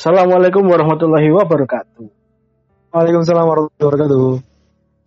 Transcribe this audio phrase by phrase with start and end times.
[0.00, 2.08] Assalamualaikum warahmatullahi wabarakatuh.
[2.88, 4.32] Waalaikumsalam warahmatullahi wabarakatuh.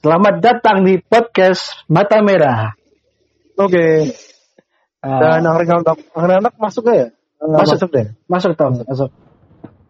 [0.06, 2.78] Selamat datang di podcast Mata Merah.
[3.58, 4.14] Oke.
[5.02, 7.08] Ah, Dan anak-anak anak-anak masuk gak ya?
[7.42, 7.74] Masuk.
[7.74, 8.08] masuk deh.
[8.30, 9.10] masuk Tom, masuk.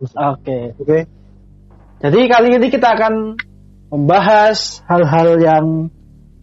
[0.07, 0.99] Oke, Oke.
[1.99, 3.35] jadi kali ini kita akan
[3.91, 5.65] membahas hal-hal yang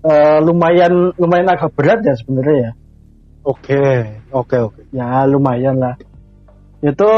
[0.04, 2.70] eh, lumayan lumayan agak berat ya sebenarnya ya.
[3.40, 3.80] Oke.
[4.36, 4.84] Oke, oke.
[4.92, 5.96] Ya lumayan lah.
[6.80, 7.10] Itu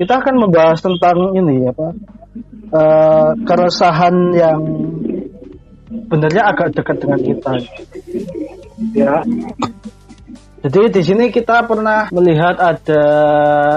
[0.00, 1.92] kita akan membahas tentang ini apa?
[2.72, 4.60] eh, keresahan yang
[5.92, 7.52] sebenarnya agak dekat dengan kita.
[8.96, 9.20] Ya.
[10.62, 13.02] Jadi di sini kita pernah melihat ada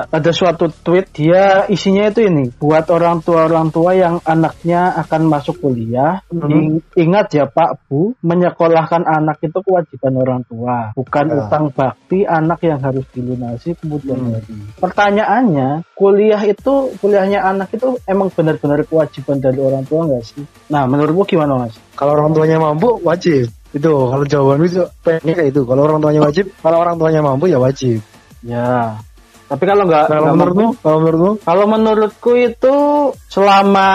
[0.06, 5.26] ada suatu tweet dia isinya itu ini buat orang tua orang tua yang anaknya akan
[5.26, 6.50] masuk kuliah Mhm.
[6.54, 11.36] ing- ingat ya Pak Bu menyekolahkan anak itu kewajiban orang tua bukan Ya.
[11.42, 14.34] utang bakti anak yang harus dilunasi kemudian Hmm.
[14.38, 14.54] hari.
[14.78, 20.46] Pertanyaannya kuliah itu kuliahnya anak itu emang benar-benar kewajiban dari orang tua nggak sih?
[20.70, 21.74] Nah menurutmu gimana Mas?
[21.98, 23.50] Kalau orang tuanya mampu wajib.
[23.76, 25.62] Itu kalau jawaban itu pengennya kayak itu.
[25.68, 28.00] Kalau orang tuanya wajib, kalau orang tuanya mampu ya wajib.
[28.40, 28.96] Ya.
[29.46, 32.76] Tapi kalau nggak Kalau menurutmu, mampu- kalau menurutmu, Kalau menurutku itu
[33.30, 33.90] selama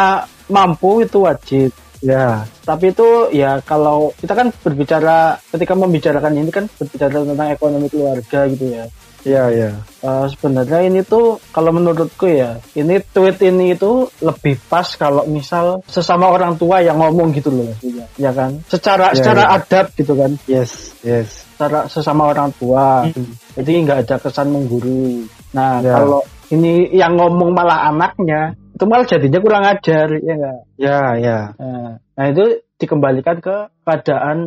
[0.47, 1.71] mampu itu wajib.
[2.01, 2.45] ya.
[2.65, 8.47] Tapi itu ya kalau kita kan berbicara ketika membicarakan ini kan berbicara tentang ekonomi keluarga
[8.49, 8.85] gitu ya.
[9.21, 9.71] Iya, iya.
[10.01, 15.85] Eh, sebenarnya ini tuh kalau menurutku ya ini tweet ini itu lebih pas kalau misal
[15.85, 19.49] sesama orang tua yang ngomong gitu loh maksudnya ya kan secara Ya, secara ya.
[19.61, 21.45] adab gitu kan Yes, yes.
[21.53, 23.37] secara sesama orang tua Hmm.
[23.61, 26.01] jadi nggak ada kesan menggurui nah Ya.
[26.01, 31.39] kalau ini yang ngomong malah anaknya itu malah jadinya kurang ajar ya nggak Ya, ya.
[31.61, 32.45] nah, nah, itu
[32.81, 34.39] dikembalikan ke keadaan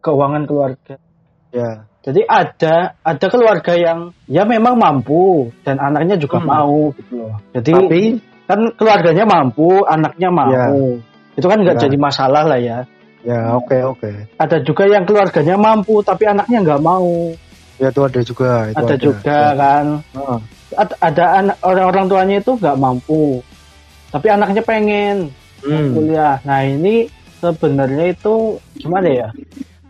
[0.00, 0.96] keuangan keluarga
[1.52, 1.84] Ya.
[2.02, 6.50] Jadi ada ada keluarga yang ya memang mampu dan anaknya juga Hmm.
[6.50, 7.38] mau gitu loh.
[7.54, 8.02] Jadi Tapi
[8.50, 10.98] kan keluarganya mampu anaknya mampu.
[11.38, 11.82] Itu kan nggak Ya.
[11.86, 12.78] jadi masalah lah ya.
[13.22, 14.10] Ya oke, oke.
[14.34, 17.30] ada juga yang keluarganya mampu tapi anaknya nggak mau.
[17.78, 19.84] Ya itu ada juga, itu ada juga kan.
[20.18, 20.38] Ah,
[20.72, 23.44] Ad- ada anak orang orang tuanya itu nggak mampu
[24.10, 25.30] tapi anaknya pengen
[25.62, 25.94] hmm.
[25.94, 26.36] kuliah.
[26.42, 27.06] Nah ini
[27.38, 29.28] sebenarnya itu gimana ya?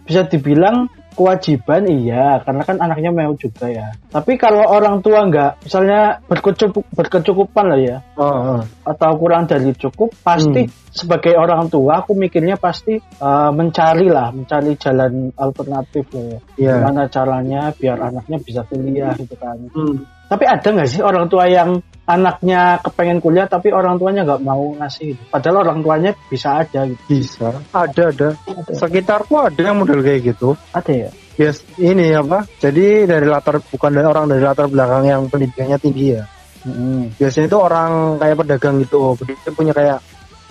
[0.05, 5.65] Bisa dibilang kewajiban iya karena kan anaknya mau juga ya tapi kalau orang tua nggak
[5.65, 8.61] misalnya berkecukup berkecukupan lah ya ah.
[8.84, 14.77] atau kurang dari cukup pasti sebagai orang tua aku mikirnya pasti eh, mencari lah mencari
[14.77, 16.73] jalan alternatif lah ya Iya.
[16.78, 20.05] gimana caranya biar anaknya bisa kuliah gitu kan Hmm.
[20.32, 21.76] Tapi ada nggak sih orang tua yang
[22.09, 25.22] anaknya kepengen kuliah tapi orang tuanya nggak mau ngasih gitu?
[25.28, 27.03] Padahal orang tuanya bisa aja gitu.
[27.04, 27.53] Bisa.
[27.69, 28.28] Ada, ada.
[28.48, 30.56] Ada, Sekitarku ada yang model kayak gitu.
[30.72, 31.10] ada ya?
[31.37, 32.48] Yes, ini apa?
[32.60, 36.25] Jadi dari latar bukan dari orang dari latar belakang yang pendidikannya tinggi ya.
[36.64, 37.12] Mm-mm.
[37.20, 39.99] Biasanya itu orang kayak pedagang gitu, dia punya kayak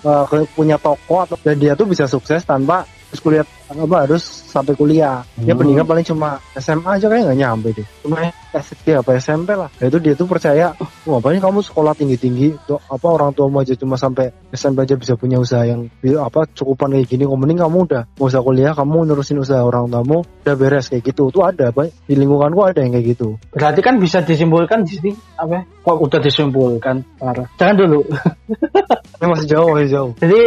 [0.02, 4.72] kayak punya toko atau dan dia tuh bisa sukses tanpa harus kuliah apa harus sampai
[4.72, 5.20] kuliah.
[5.36, 5.60] Dia Hmm.
[5.60, 7.88] pendidikan paling cuma SMA aja kayak nggak nyampe deh.
[8.08, 9.68] Cuma SD apa SMP lah.
[9.68, 10.72] Nah, itu dia tuh percaya,
[11.04, 15.16] wah apanya kamu sekolah tinggi tinggi, apa orang tua aja cuma sampai SMP aja bisa
[15.16, 17.24] punya usaha yang apa cukupan kayak gini.
[17.28, 21.12] Kok mending kamu udah mau usah kuliah, kamu nerusin usaha orang tamu udah beres kayak
[21.12, 21.28] gitu.
[21.32, 22.08] Tuh ada, Pak.
[22.08, 23.36] di lingkunganku ada yang kayak gitu.
[23.52, 25.52] Berarti kan bisa disimpulkan di sini apa?
[25.52, 25.62] ya?
[25.84, 26.96] Kok udah disimpulkan?
[27.20, 27.48] Parah.
[27.60, 28.00] Jangan dulu.
[29.20, 30.12] Ini masih jauh, masih jauh.
[30.20, 30.40] Jadi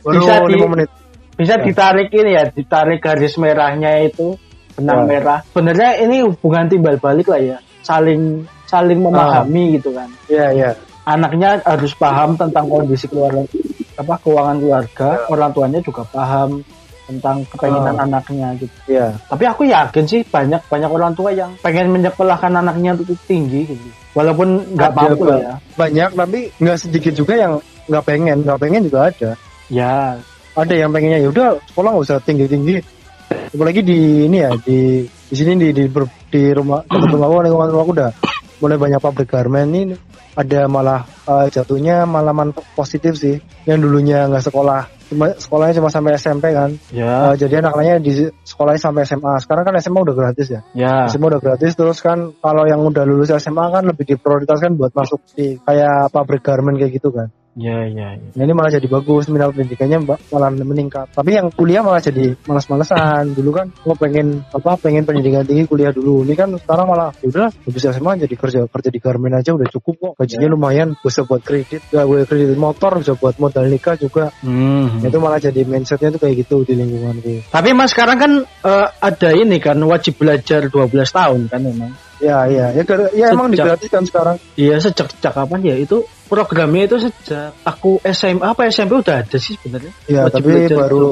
[0.00, 0.88] Baru Bisa di- lima menit.
[1.40, 1.64] Bisa Ya.
[1.64, 4.36] ditarik ini ya, ditarik garis merahnya itu
[4.76, 5.16] benang Ya.
[5.16, 5.38] merah.
[5.48, 10.06] Sebenarnya ini hubungan timbal balik lah ya, saling saling memahami gitu kan.
[10.28, 10.70] Iya, iya.
[11.08, 13.42] Anaknya harus paham tentang kondisi keluarga,
[13.96, 16.60] apa keuangan keluarga, orang tuanya juga paham
[17.10, 18.06] tentang kepengenan Ah.
[18.06, 18.76] anaknya gitu.
[18.86, 19.18] Iya.
[19.26, 23.88] Tapi aku yakin sih banyak banyak orang tua yang pengen menyekolahkan anaknya untuk tinggi gitu.
[24.14, 25.58] Walaupun nggak mampu ya.
[25.74, 27.52] Banyak tapi nggak sedikit juga yang
[27.90, 29.30] nggak pengen, nggak pengen juga ada.
[29.66, 30.14] Ya,
[30.60, 32.76] Ada yang pengennya ya udah sekolah nggak usah tinggi tinggi.
[33.50, 33.98] Apalagi di
[34.28, 38.10] ini ya di di sini di di, ber- di rumah tempat rumahku lingkungan rumahku udah
[38.60, 39.94] mulai banyak pabrik garmen ini
[40.36, 44.86] ada malah eh, jatuhnya malah manfaat positif sih yang dulunya nggak sekolah.
[45.10, 46.70] Cuma sekolahnya cuma sampai SMP kan.
[46.94, 48.12] Ya, Eh, jadi anak-anaknya di
[48.46, 50.60] sekolahnya sampai SMA sekarang kan SMA udah gratis ya?
[50.70, 51.10] Ya.
[51.10, 55.18] SMA udah gratis terus kan kalau yang udah lulus SMA kan lebih diprioritaskan buat masuk
[55.34, 57.26] di kayak pabrik garment kayak gitu kan
[57.58, 58.30] Ya, ya, ya.
[58.38, 61.10] Nah, ini malah jadi bagus minat pendidikannya malah meningkat.
[61.10, 63.34] Tapi yang kuliah malah jadi malas-malesan.
[63.34, 66.22] Dulu kan gue pengen apa pengen pendidikan tinggi kuliah dulu.
[66.22, 69.66] Ini kan sekarang malah ya udah habis SMA jadi kerja kerja di garmen aja udah
[69.66, 70.12] cukup kok.
[70.22, 74.30] Gajinya lumayan bisa buat kredit, ya gue kredit motor bisa buat modal nikah juga.
[74.46, 75.02] Hmm.
[75.02, 77.42] Itu malah jadi mindsetnya tuh kayak gitu di lingkungan gue.
[77.50, 82.09] Tapi mas sekarang kan eh, ada ini kan wajib belajar 12 tahun kan memang.
[82.20, 82.66] Ya, iya.
[82.70, 84.36] Ya, gara- ya emang Sejak- digratiskan sekarang.
[84.54, 89.38] Iya sejak sejak kapan ya itu programnya itu sejak aku SMA apa SMP udah ada
[89.40, 89.92] sih sebenarnya.
[90.04, 91.02] Ya, Wajib tapi baru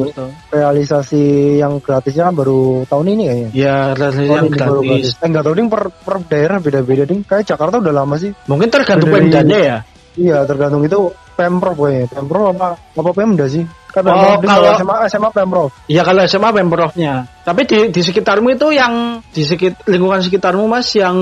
[0.52, 1.22] realisasi
[1.58, 3.50] yang gratisnya kan baru tahun ini kayaknya.
[3.56, 5.08] Ya rasanya Tahun yang ini baru gratis.
[5.16, 7.20] Eh enggak tahu ding per, per daerah beda-beda ding.
[7.24, 8.30] Kayak Jakarta udah lama sih.
[8.46, 9.78] Mungkin tergantung pemdanya ya.
[10.18, 10.98] Iya, tergantung itu
[11.38, 12.06] Pemprov kayaknya.
[12.10, 13.62] Pemprov apa apa Pemda sih?
[13.98, 15.68] Kan Oh, Pemprov ding, kalau- SMA SMA Pemprov.
[15.86, 17.12] Iya kalau SMA pemprovnya.
[17.42, 18.92] Tapi di di sekitarmu itu yang
[19.28, 21.16] di sekit lingkungan sekitarmu mas yang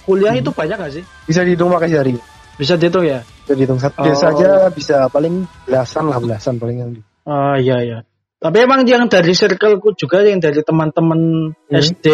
[0.00, 1.04] kuliah itu banyak gak sih?
[1.24, 2.14] Bisa dihitung pakai jari.
[2.54, 3.24] Bisa dihitung ya?
[3.42, 4.04] Bisa dihitung satu Oh.
[4.04, 6.90] desa aja bisa paling belasan lah belasan paling yang
[7.22, 7.98] Oh iya iya.
[8.36, 11.70] Tapi emang yang dari circleku juga yang dari teman-teman Hmm.
[11.72, 12.06] SD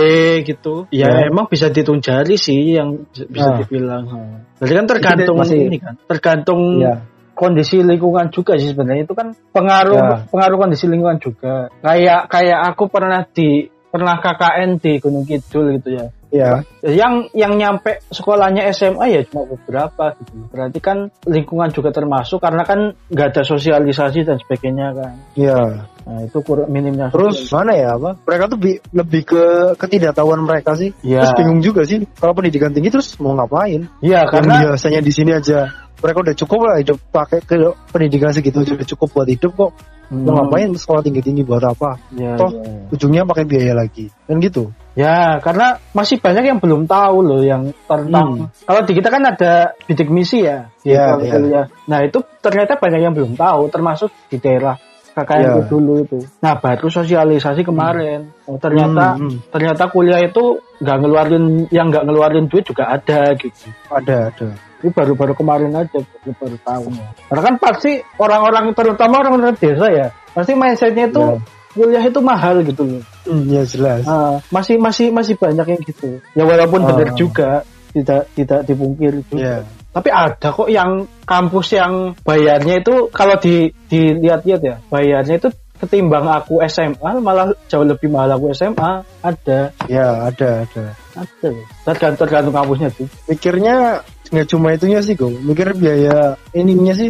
[0.44, 1.32] gitu, ya Ya.
[1.32, 3.56] emang bisa dihitung jari sih yang bisa Ah.
[3.58, 4.04] dibilang.
[4.04, 4.36] Hmm.
[4.60, 7.00] Jadi kan tergantung masih- ini kan, tergantung Iya.
[7.38, 10.17] Kondisi lingkungan juga sih sebenarnya itu kan pengaruh Ya.
[10.26, 11.70] pengaruh kondisi lingkungan juga.
[11.79, 16.06] Kayak kayak aku pernah di pernah KKN di Gunung Kidul gitu ya.
[16.29, 16.61] Iya.
[16.85, 20.44] Yang yang nyampe sekolahnya SMA ya cuma beberapa gitu.
[20.52, 25.12] Berarti kan lingkungan juga termasuk karena kan nggak ada sosialisasi dan sebagainya kan.
[25.32, 25.88] Iya.
[26.08, 27.08] Nah, itu kurang minimnya.
[27.12, 28.17] Terus mana ya apa?
[28.25, 29.44] Mereka tuh bi- lebih ke
[29.81, 30.93] ketidaktahuan mereka sih.
[31.00, 31.25] Iya.
[31.25, 33.88] Terus bingung juga sih kalau pendidikan tinggi terus mau ngapain?
[34.05, 37.54] Iya, karena biasanya di sini aja mereka udah cukup lah hidup pakai ke
[37.90, 39.72] pendidikan segitu udah cukup buat hidup kok.
[40.08, 42.00] Mau Hmm, ngapain sekolah tinggi-tinggi buat apa?
[42.16, 42.88] Ya, Toh, ya.
[42.88, 44.08] Ujungnya pakai biaya lagi.
[44.24, 44.72] Dan gitu.
[44.96, 49.76] Ya, karena masih banyak yang belum tahu loh yang tentang kalau di kita kan ada
[49.84, 51.32] bidik misi ya di Iya, sekolah iya.
[51.36, 51.66] kuliah.
[51.92, 54.80] Nah, itu ternyata banyak yang belum tahu termasuk di daerah
[55.12, 55.68] kakakku Iya.
[55.68, 56.18] dulu itu.
[56.40, 58.32] Nah, baru sosialisasi kemarin.
[58.48, 59.52] Oh, ternyata Hmm, hmm.
[59.52, 63.68] ternyata kuliah itu nggak ngeluarin yang nggak ngeluarin duit juga ada gitu.
[63.92, 64.48] ada ada.
[64.78, 66.84] Ini baru-baru kemarin aja baru, baru tahu.
[67.26, 71.38] Karena kan pasti orang-orang terutama orang-orang desa ya, pasti mindsetnya itu Iya.
[71.75, 73.02] kuliah itu mahal gitu loh.
[73.26, 74.06] Hmm, ya jelas.
[74.06, 76.22] Ah, masih masih masih banyak yang gitu.
[76.38, 76.94] Ya walaupun Ah.
[76.94, 77.50] benar juga
[77.90, 79.38] tidak tidak dipungkiri juga.
[79.38, 79.56] Iya.
[79.88, 85.48] Tapi ada kok yang kampus yang bayarnya itu kalau di dilihat-lihat ya, bayarnya itu
[85.78, 89.02] ketimbang aku SMA malah jauh lebih mahal aku SMA.
[89.22, 90.84] Ada, Ya ada ada.
[91.14, 91.50] ada.
[91.86, 93.06] Tergantung tergantung kampusnya tuh.
[93.31, 95.32] Mikirnya nggak cuma itunya sih gue.
[95.42, 97.08] Mikir biaya ininya sih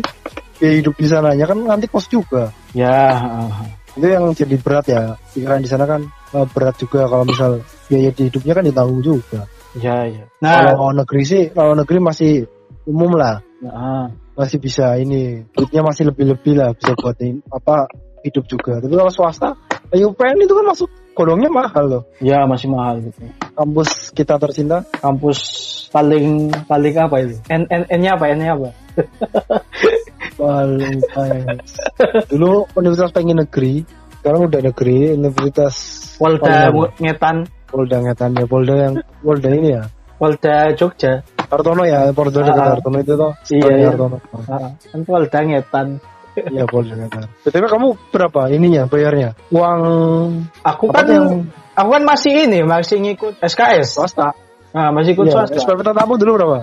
[0.58, 2.50] biaya hidup di sananya kan nanti kos juga.
[2.74, 3.16] Ya,
[3.98, 5.02] itu yang jadi berat ya
[5.34, 7.50] pikiran di sana kan eh, berat juga kalau misal
[7.90, 9.42] biaya di hidupnya kan ditanggung juga
[9.74, 10.24] ya, ya.
[10.38, 12.32] Nah, kalau negeri sih kalau negeri masih
[12.86, 14.06] umum lah ah.
[14.38, 17.18] masih bisa ini duitnya masih lebih lebih lah bisa buat
[17.50, 17.90] apa
[18.22, 19.58] hidup juga tapi kalau swasta
[19.90, 23.18] UPN itu kan masuk kodongnya mahal loh ya masih mahal gitu.
[23.58, 25.38] kampus kita tercinta Kampus
[25.90, 27.34] paling paling apa itu?
[27.48, 28.24] N N N-nya apa?
[28.30, 28.68] N-nya apa?
[30.38, 31.60] paling paling-
[32.30, 33.82] dulu universitas pengen negeri
[34.20, 35.74] sekarang udah negeri universitas
[36.18, 39.82] Polda Ngetan, Polda Ngetan ya Polda yang Polda ini ya
[40.18, 41.22] Polda Jogja.
[41.48, 42.70] Hartono ya Polda dekat Ah.
[42.74, 43.88] Hartono itu toh Iya, Sekolahnya iya.
[43.88, 44.16] Hartono
[44.50, 45.88] Ah, kan Polda Ngetan.
[46.46, 49.80] Iya Polda Ngetan BTW kamu berapa ininya bayarnya uang
[50.62, 51.26] Aku apa kan yang
[51.74, 53.98] aku kan masih ini masih ngikut SKS.
[53.98, 54.34] swasta
[54.68, 55.58] Nah, masih ikut Iya, swasta.
[55.64, 56.58] SPP tetamu dulu berapa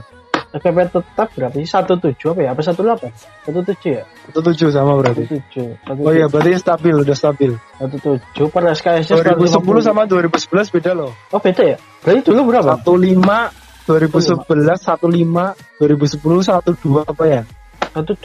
[0.55, 1.67] SPP tetap berapa sih?
[1.67, 2.50] Satu tujuh apa ya?
[2.55, 3.12] Apa satu delapan?
[3.44, 4.03] Satu tujuh ya?
[4.32, 5.67] Satu tujuh sama Satu berarti tujuh.
[5.84, 10.75] Satu Oh iya berarti stabil udah stabil Satu tujuh per SKS nya 2010 sama 2011
[10.79, 11.77] beda loh Oh beda ya?
[12.05, 12.72] Berarti dulu berapa?
[12.88, 17.03] 15 2011 15 2010 12 apa ya Satu dua.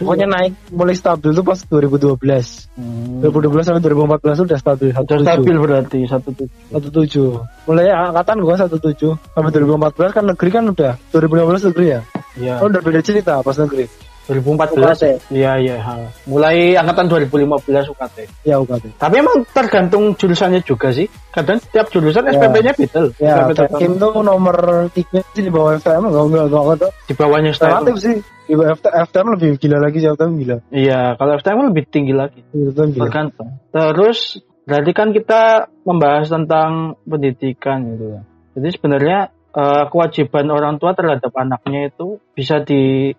[0.03, 2.19] Pokoknya naik mulai stabil tuh pas 2012
[2.75, 3.21] Hmm.
[3.21, 6.51] 2012 sampai 2014 udah stabil Udah stabil berarti satu tujuh.
[6.73, 7.31] satu tujuh.
[7.69, 9.13] Mulai angkatan gua satu tujuh.
[9.31, 12.01] Sampai 2014 kan negeri kan udah 2015 negeri ya?
[12.35, 12.55] Iya.
[12.59, 13.85] oh udah beda cerita pas negeri
[14.31, 15.15] 2014 ya?
[15.29, 15.77] Iya iya.
[16.25, 18.17] Mulai angkatan 2015 UKT.
[18.47, 21.11] ya UKT Tapi emang tergantung jurusannya juga sih.
[21.29, 22.39] Kadang setiap jurusan Ya.
[22.39, 23.01] SPP-nya beda.
[23.19, 23.69] ya SPP tetap.
[23.75, 24.57] Tekim tuh nomor
[24.91, 28.05] tiga sih di bawah FTM enggak enggak enggak enggak di bawahnya relatif STM.
[28.07, 28.15] sih
[28.47, 32.15] di bawah FT- FTM lebih gila lagi sih FTM gila Iya, kalau STM lebih tinggi
[32.15, 32.41] lagi.
[32.49, 33.49] FTM gila Tergantung.
[33.69, 34.19] Terus
[34.63, 35.43] berarti kan kita
[35.83, 36.71] membahas tentang
[37.03, 38.21] pendidikan gitu ya.
[38.55, 39.19] Jadi sebenarnya
[39.51, 43.11] eh, kewajiban orang tua terhadap anaknya itu bisa di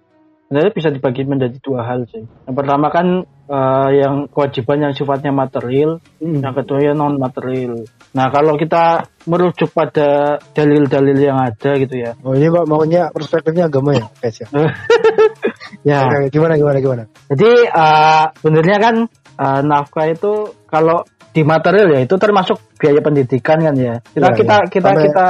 [0.52, 2.28] sebenarnya bisa dibagi menjadi dua hal sih.
[2.28, 6.44] Yang pertama kan eh, yang kewajiban yang sifatnya material, Hmm.
[6.44, 7.88] yang kedua ya non material.
[8.12, 13.72] Nah kalau kita merujuk pada dalil-dalil yang ada gitu ya, oh ini pak maunya perspektifnya
[13.72, 14.48] agama ya guys ya
[15.88, 18.96] ya gimana gimana gimana Jadi eh, sebenarnya kan
[19.40, 24.02] eh, nafkah itu kalau di material ya itu termasuk biaya pendidikan kan ya.
[24.02, 24.66] Kita Iya, kita iya.
[24.66, 25.28] kita Sampai- kita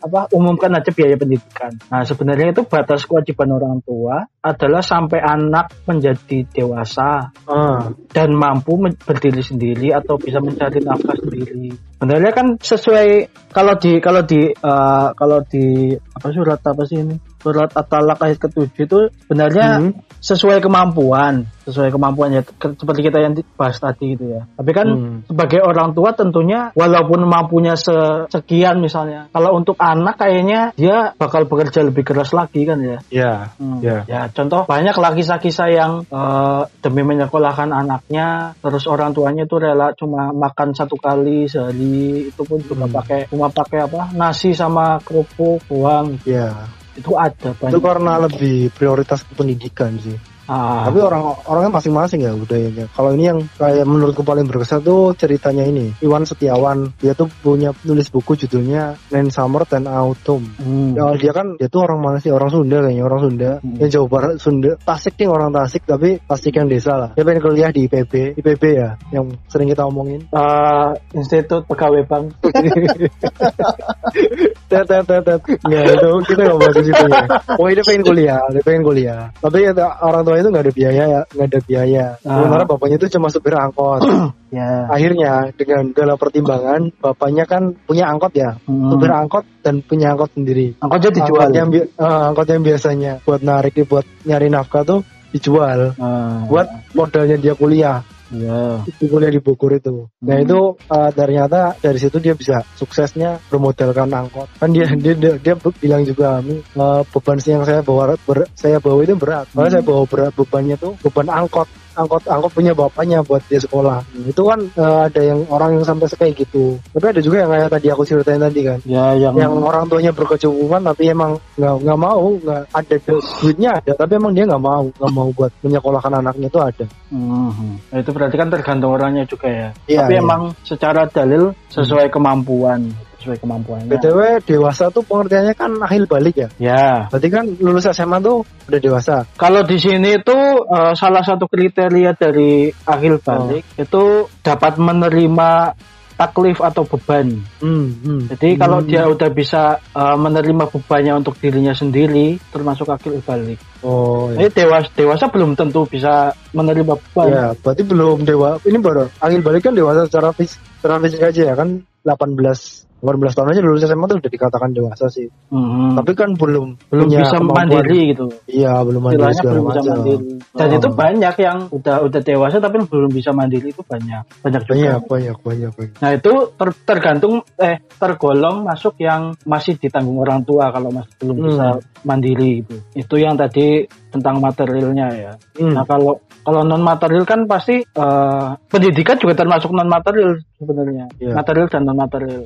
[0.00, 1.76] apa umumkan aja biaya pendidikan.
[1.92, 8.80] Nah, sebenarnya itu batas kewajiban orang tua adalah sampai anak menjadi dewasa Ah, dan mampu
[8.80, 11.76] berdiri sendiri atau bisa mencari nafkah sendiri.
[11.96, 13.08] Sebenarnya kan sesuai
[13.52, 17.16] kalau di kalau di eh, kalau di apa surat apa sih ini?
[17.36, 19.92] Surat At-Talaq ayat ketujuh itu sebenarnya Hmm.
[20.18, 24.50] sesuai kemampuan, sesuai kemampuan ya ke- seperti kita yang bahas tadi itu ya.
[24.50, 25.18] Tapi kan Hmm.
[25.24, 31.44] sebagai orang tua tentunya walaupun mampunya se- sekian misalnya, kalau untuk anak kayaknya dia bakal
[31.44, 32.98] bekerja lebih keras lagi kan ya.
[33.10, 33.82] ya, Hmm.
[33.82, 34.06] ya.
[34.06, 39.90] Ya, contoh banyak lagi kisah yang eh, demi menyekolahkan anaknya, terus orang tuanya itu rela
[39.92, 42.94] cuma makan satu kali sehari, itu pun cuma Hmm.
[42.94, 46.54] pakai cuma pakai apa nasi sama kerupuk uang Ya,
[46.94, 47.82] itu ada itu banyak.
[47.82, 50.16] karena lebih prioritas ke pendidikan sih.
[50.46, 52.86] Ah, Tapi orang orangnya masing-masing ya budayanya.
[52.94, 55.90] Kalau ini yang kayak menurutku paling berkesan tuh ceritanya ini.
[56.02, 60.46] Iwan Setiawan, dia tuh punya nulis buku judulnya Rain Summer and Autumn.
[60.58, 60.94] hmm.
[60.94, 62.30] Ya, dia kan dia tuh orang mana sih?
[62.30, 63.50] Orang Sunda kayaknya, orang Sunda.
[63.58, 63.76] Hmm.
[63.82, 64.70] Yang Jawa Barat, Sunda.
[64.78, 67.10] Tasik nih orang Tasik, tapi Tasik yang desa lah.
[67.18, 70.30] Dia pengen kuliah di IPB, IPB ya, yang sering kita omongin.
[70.30, 72.38] Eh, Institut Pegawai Bank.
[74.70, 77.24] tet tet tet tet nggak itu kita nggak bahas di situ ya
[77.58, 79.72] oh dia pengen kuliah dia pengen kuliah tapi ya,
[80.02, 82.34] orang tua itu nggak ada biaya ya nggak ada biaya Ah.
[82.36, 84.00] sementara bapaknya itu cuma supir angkot
[84.50, 84.86] ya.
[84.86, 88.88] akhirnya dengan segala pertimbangan bapaknya kan punya angkot ya Hmm.
[88.88, 91.40] supir angkot dan punya angkot sendiri Angkotnya dijual.
[91.40, 96.42] angkot yang, bi- eh, angkot yang biasanya buat narik buat nyari nafkah tuh dijual Ah,
[96.44, 98.00] buat modalnya dia kuliah
[98.34, 98.82] ya.
[98.86, 100.10] itu kuliah di Bogor itu.
[100.22, 100.44] Nah Hmm.
[100.44, 104.48] itu uh, ternyata dari situ dia bisa suksesnya bermodalkan angkot.
[104.58, 108.82] Kan dia dia dia, dia bilang juga "Mi, uh, beban yang saya bawa ber- saya
[108.82, 109.46] bawa itu berat.
[109.54, 109.74] Karena Hmm.
[109.78, 111.68] saya bawa berat bebannya tuh beban angkot.
[111.96, 114.04] Angkot angkot punya bapaknya buat dia sekolah.
[114.28, 116.76] Itu kan uh, ada yang orang yang sampai kayak gitu.
[116.92, 118.78] Tapi ada juga yang kayak tadi aku ceritain tadi kan.
[118.84, 123.70] Ya yang, Yang orang tuanya berkecukupan tapi emang nggak nggak mau nggak ada du- duitnya
[123.80, 126.86] ada tapi emang dia nggak mau nggak mau buat menyekolahkan anaknya itu ada.
[127.10, 127.70] Mhm.
[127.92, 129.68] Nah, itu berarti kan tergantung orangnya juga ya.
[129.88, 130.22] Iya, Tapi iya.
[130.22, 132.92] emang secara dalil sesuai kemampuan,
[133.26, 133.90] sesuai kemampuannya.
[133.90, 136.48] BTW dewasa tuh pengertiannya kan akhir balik ya.
[136.56, 139.26] Ya, Berarti kan lulus SMA tuh udah dewasa.
[139.34, 144.04] kalau di sini itu eh, salah satu kriteria dari akhir balik itu
[144.40, 145.74] dapat menerima
[146.16, 147.28] taklif atau beban.
[147.60, 148.32] Hmm, hmm.
[148.32, 148.88] Jadi kalau Hmm.
[148.88, 153.60] dia udah bisa eh, menerima bebannya untuk dirinya sendiri, termasuk akhir balik.
[153.84, 154.48] Oh ya.
[154.48, 157.26] Jadi dewasa dewasa belum tentu bisa menerima beban.
[157.28, 158.56] Ya, berarti belum dewa.
[158.64, 163.30] Ini baru akhir balik kan dewasa secara fisik, secara fisik aja ya kan 18 18
[163.30, 165.30] tahun aja lulus SMA tuh udah dikatakan dewasa sih.
[165.54, 165.94] Mhm.
[165.94, 168.26] Tapi kan belum belum punya bisa mandiri gitu.
[168.50, 170.24] Iya, belum mandiri belum bisa mandiri.
[170.50, 170.76] Dan Oh.
[170.76, 174.74] itu banyak yang udah udah dewasa tapi belum bisa mandiri itu banyak, banyak juga.
[174.74, 175.94] Banyak, banyak, banyak, banyak.
[176.02, 181.36] Nah itu ter- tergantung eh tergolong masuk yang masih ditanggung orang tua kalau masih belum
[181.38, 181.46] Hmm.
[181.46, 181.66] bisa
[182.02, 182.76] mandiri itu.
[182.92, 185.32] Itu yang tadi tentang materialnya ya.
[185.60, 185.76] Hmm.
[185.76, 191.04] Nah kalau kalau non material kan pasti eh, pendidikan juga termasuk non material sebenarnya.
[191.18, 191.34] Iya.
[191.34, 192.42] Material dan non material.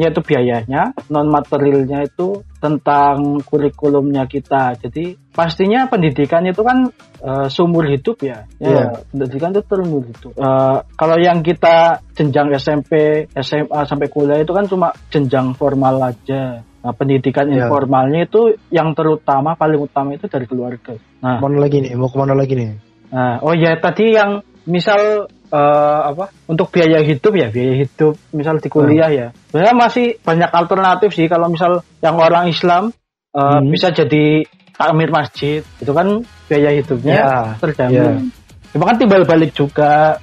[0.00, 4.80] Materialnya itu biayanya, non materialnya itu tentang kurikulumnya kita.
[4.80, 6.88] Jadi pastinya pendidikan itu kan
[7.20, 8.48] eh, seumur hidup ya.
[8.56, 8.84] Ya, Iya.
[9.12, 10.32] pendidikan itu seumur hidup.
[10.40, 16.64] Eh, kalau yang kita jenjang SMP, SMA sampai kuliah itu kan cuma jenjang formal aja.
[16.80, 17.68] Nah, pendidikan Iya.
[17.68, 20.96] informalnya itu yang terutama paling utama itu dari keluarga.
[21.20, 21.92] Nah, Mana lagi nih?
[21.92, 22.72] Mau ke mana lagi nih?
[23.12, 28.60] Nah, oh ya tadi yang misal eh, apa untuk biaya hidup ya biaya hidup misal
[28.60, 29.26] di kuliah ya.
[29.50, 32.92] Sebenarnya masih banyak alternatif sih kalau misal yang orang Islam
[33.30, 33.70] eh, Hmm.
[33.70, 38.32] bisa jadi takmir masjid itu kan biaya hidupnya Ya, terjamin.
[38.72, 40.16] Cuma kan timbal balik juga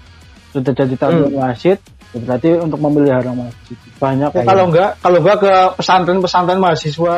[0.51, 1.39] sudah jadi takmir Hmm.
[1.44, 1.77] masjid
[2.15, 4.70] ya berarti untuk memelihara masjid banyak Ya, kalau ya.
[4.70, 7.16] enggak kalau enggak ke pesantren-pesantren mahasiswa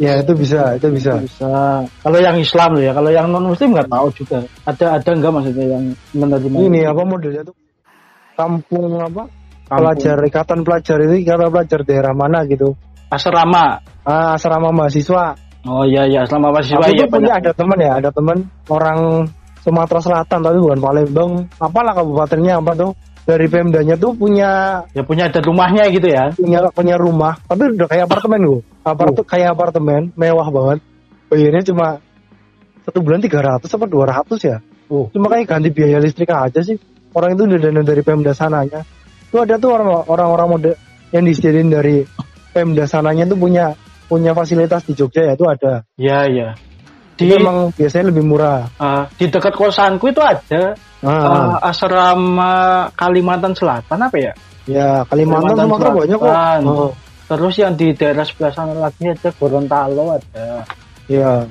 [0.00, 1.20] Ya, itu bisa, itu bisa.
[1.20, 1.84] bisa.
[2.00, 4.38] Kalau yang Islam loh ya, kalau yang non Muslim nggak tahu juga.
[4.64, 5.84] Ada ada nggak maksudnya yang
[6.16, 7.56] menerima Ini apa modelnya tuh?
[8.32, 9.28] Kampung apa?
[9.68, 9.76] Kampung.
[9.76, 12.72] Pelajar ikatan pelajar itu ikatan pelajar daerah mana gitu?
[13.12, 13.84] asrama.
[14.08, 15.36] Ah, asrama mahasiswa.
[15.68, 18.38] Oh iya iya, asrama mahasiswa Aku ya tuh punya ada teman ya, ada teman
[18.72, 19.28] orang
[19.62, 21.30] Sumatera Selatan tapi bukan Palembang.
[21.60, 22.90] Apalah kabupatennya apa tuh?
[23.22, 26.34] Dari Pemdanya tuh punya Ya punya ada rumahnya gitu ya.
[26.34, 28.60] punya punya rumah, tapi udah kayak apartemen gua.
[28.82, 29.22] Apart Oh.
[29.22, 30.78] kayak apartemen, mewah banget.
[31.30, 31.86] Bayarnya cuma
[32.82, 34.58] satu bulan 300 apa 200 ya.
[34.90, 35.06] Oh.
[35.14, 36.76] Cuma kayak ganti biaya listrik aja sih.
[37.14, 38.82] Orang itu udah dana dari Pemda sananya.
[39.30, 40.72] Tuh ada tuh orang orang-orang mode
[41.14, 42.02] yang disediain dari
[42.50, 43.78] Pemda sananya tuh punya
[44.10, 45.86] punya fasilitas di Jogja ya itu ada.
[45.96, 46.48] Iya iya.
[47.14, 48.66] Di Itu emang biasanya lebih murah.
[48.66, 52.52] eh, di dekat kosanku itu ada Ah, eh, asrama
[52.94, 54.32] Kalimantan Selatan apa ya?
[54.64, 56.34] Ya Kalimantan, Kalimantan Sumatera banyak kok.
[56.70, 56.92] Oh,
[57.26, 60.62] Terus yang di daerah sebelah sana lagi ada Gorontalo ada.
[61.08, 61.42] iya.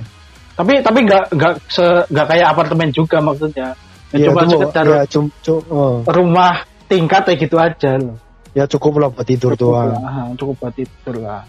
[0.54, 3.74] Tapi tapi nggak nggak se nggak kayak apartemen juga maksudnya.
[4.12, 6.04] Ya, Iya, cuma sekedar ya, cum, cum- oh.
[6.06, 8.20] rumah tingkat kayak gitu aja loh.
[8.52, 9.96] ya cukup lah buat tidur Cukup doang.
[9.96, 11.42] lah, cukup buat tidur lah.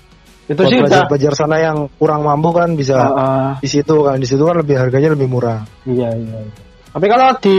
[0.47, 0.83] Itu Buat sih udah.
[0.87, 4.23] belajar-belajar sana yang kurang mampu kan bisa Ah, ah, di situ kan.
[4.23, 5.67] Di situ kan lebih harganya lebih murah.
[5.85, 6.39] iya iya.
[6.39, 6.63] iya.
[6.93, 7.57] Tapi kalau di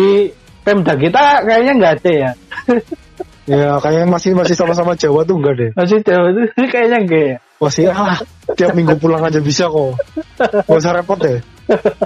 [0.63, 2.31] Pemda kita kayaknya nggak ada ya.
[3.43, 5.69] Ya kayaknya masih masih sama-sama Jawa tuh enggak deh.
[5.75, 7.37] Masih jauh itu kayaknya enggak ya.
[7.59, 8.15] Masih ah,
[8.55, 9.99] tiap minggu pulang aja bisa kok.
[10.39, 11.43] Gak usah repot deh.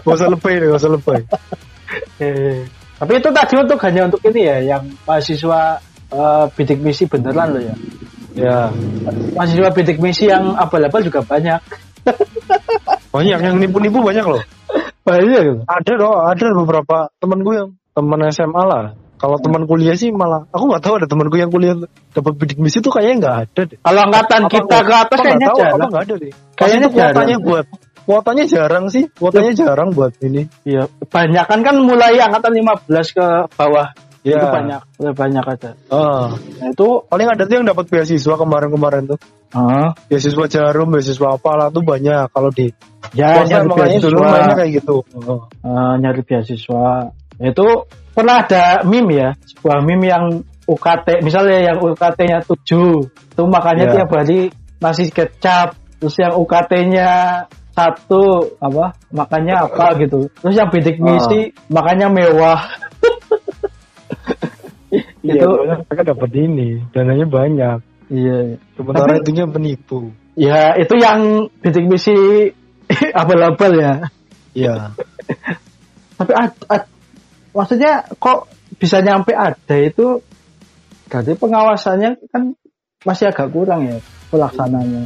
[0.02, 1.22] Gak usah lebay deh, gak usah lebay.
[2.18, 2.66] Eh,
[2.98, 5.78] Tapi itu tadi untuk hanya untuk ini ya, yang mahasiswa
[6.10, 7.76] eh, bidik misi beneran loh ya.
[8.38, 8.58] Ya,
[9.38, 11.62] Mahasiswa bidik misi yang abal-abal juga banyak.
[13.14, 14.42] banyak yang nipu-nipu banyak loh.
[15.08, 15.62] Banyak gitu.
[15.64, 19.00] Ada loh, ada beberapa temanku yang teman SMA lah.
[19.18, 21.74] Kalau teman kuliah sih malah, aku nggak tahu ada temanku yang kuliah
[22.14, 23.78] dapat bidik misi tuh kayaknya nggak ada deh.
[23.82, 25.90] Kalau angkatan Apa kita ke atas apa kayaknya nggak tahu, apa jarang.
[25.90, 26.32] nggak ada deh.
[26.54, 27.48] Kayaknya kuotanya jarang.
[27.48, 27.66] buat
[28.06, 30.42] kuotanya jarang sih, kuotanya jarang buat ini.
[30.70, 33.26] Iya, banyak kan kan mulai angkatan 15 ke
[33.58, 33.88] bawah.
[34.28, 34.44] Ya.
[34.44, 34.82] Itu banyak,
[35.16, 35.72] banyak aja.
[35.88, 39.20] Ah, Nah, itu paling ada tuh yang dapat beasiswa kemarin-kemarin tuh.
[39.56, 42.68] ah, Beasiswa jarum, beasiswa apalah tuh banyak kalau di
[43.16, 44.96] ya nyari makanya dulu beasiswa, mainnya kayak gitu.
[45.16, 45.48] Oh.
[45.48, 46.88] eh, nyari beasiswa.
[47.40, 47.68] Itu
[48.12, 50.24] pernah ada meme ya, sebuah meme yang
[50.68, 53.94] UKT, misalnya yang UKT-nya 7, itu makannya Ya.
[54.04, 54.52] tiap hari
[54.84, 57.10] nasi kecap, terus yang UKT-nya
[57.72, 61.14] satu apa makannya apa gitu terus yang bidik Ah.
[61.14, 62.58] misi makannya mewah
[65.28, 67.78] Iya, Itu- mereka dapat ini, dananya banyak.
[68.08, 70.00] iya Sementara Tapi- itunya penipu.
[70.40, 72.16] ya itu yang bidik misi
[73.20, 73.94] abal-abal ya
[74.56, 74.96] Iya.
[76.18, 76.90] tapi ad- ad-
[77.52, 78.48] maksudnya kok
[78.80, 80.22] bisa nyampe ada itu
[81.10, 82.56] berarti pengawasannya kan
[83.04, 83.98] masih agak kurang ya
[84.30, 85.04] pelaksananya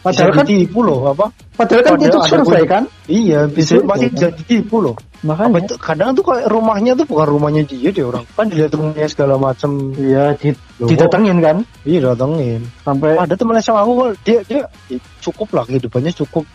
[0.00, 1.28] Bisa padahal kan ditipu loh, apa?
[1.60, 4.96] padahal kan itu survei kan Iya, bisa masih bisa ditipu loh.
[5.20, 8.24] Makanya itu kadang tuh kayak rumahnya tuh bukan rumahnya dia deh orang.
[8.32, 9.92] Kan dilihat rumahnya segala macam.
[10.00, 12.64] iya di, didatengin kan Iya datengin.
[12.80, 13.92] sampai Ada teman SMA aku
[14.24, 16.48] dia dia ya, cukup lah kehidupannya cukup.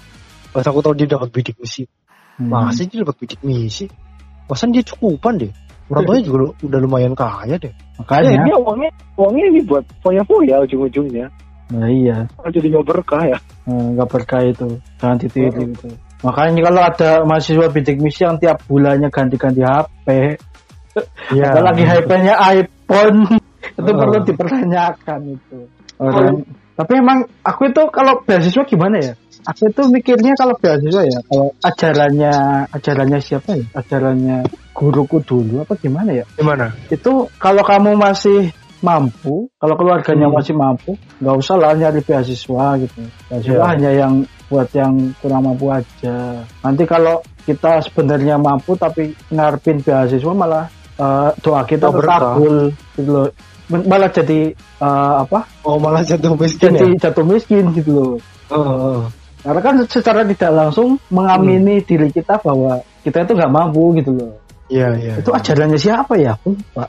[0.49, 1.86] Pas aku tahu dia dapat bidik misi.
[2.41, 2.49] Hmm.
[2.49, 3.86] Masa dia dapat bidik misi?
[4.49, 5.53] Pasan dia cukupan deh.
[5.86, 7.69] Orang tuanya juga udah lumayan kaya deh.
[8.01, 8.89] makanya ini uangnya
[9.21, 11.29] uangnya ini buat foya-foya ujung-ujungnya.
[11.69, 13.38] Nah, iya Jadi nggak berkah ya.
[13.65, 15.89] Eh, nggak berkah itu jangan ditiru itu
[16.21, 20.08] makanya kalau ada mahasiswa bidik misi yang tiap bulannya ganti-ganti HP
[21.28, 21.51] Iya.
[21.51, 23.19] apalagi HP-nya iPhone
[23.65, 23.97] itu Oh.
[23.99, 25.58] perlu dipertanyakan itu
[25.99, 31.19] orang tapi emang aku itu kalau beasiswa gimana ya aku itu mikirnya kalau beasiswa ya
[31.28, 32.34] kalau ajarannya
[32.71, 34.38] ajarannya siapa ya ajarannya
[34.71, 36.71] guruku dulu apa gimana ya Gimana?
[36.88, 40.36] itu kalau kamu masih mampu kalau keluarganya Hmm.
[40.36, 43.66] masih mampu nggak usah lah nyari beasiswa gitu beasiswa Iya.
[43.72, 44.14] hanya yang
[44.46, 51.30] buat yang kurang mampu aja nanti kalau kita sebenarnya mampu tapi ngarepin beasiswa malah eh,
[51.40, 53.28] doa kita terkabul gitu loh
[53.66, 57.10] malah jadi eh, apa Oh malah jatuh miskin jadi ya?
[57.10, 58.14] jatuh miskin gitu loh
[58.54, 59.02] Oh, oh.
[59.42, 61.86] karena kan secara tidak langsung mengamini Hmm.
[61.90, 64.34] diri kita bahwa kita itu nggak mampu gitu loh
[64.66, 65.14] Iya iya.
[65.18, 66.34] itu ajarannya siapa ya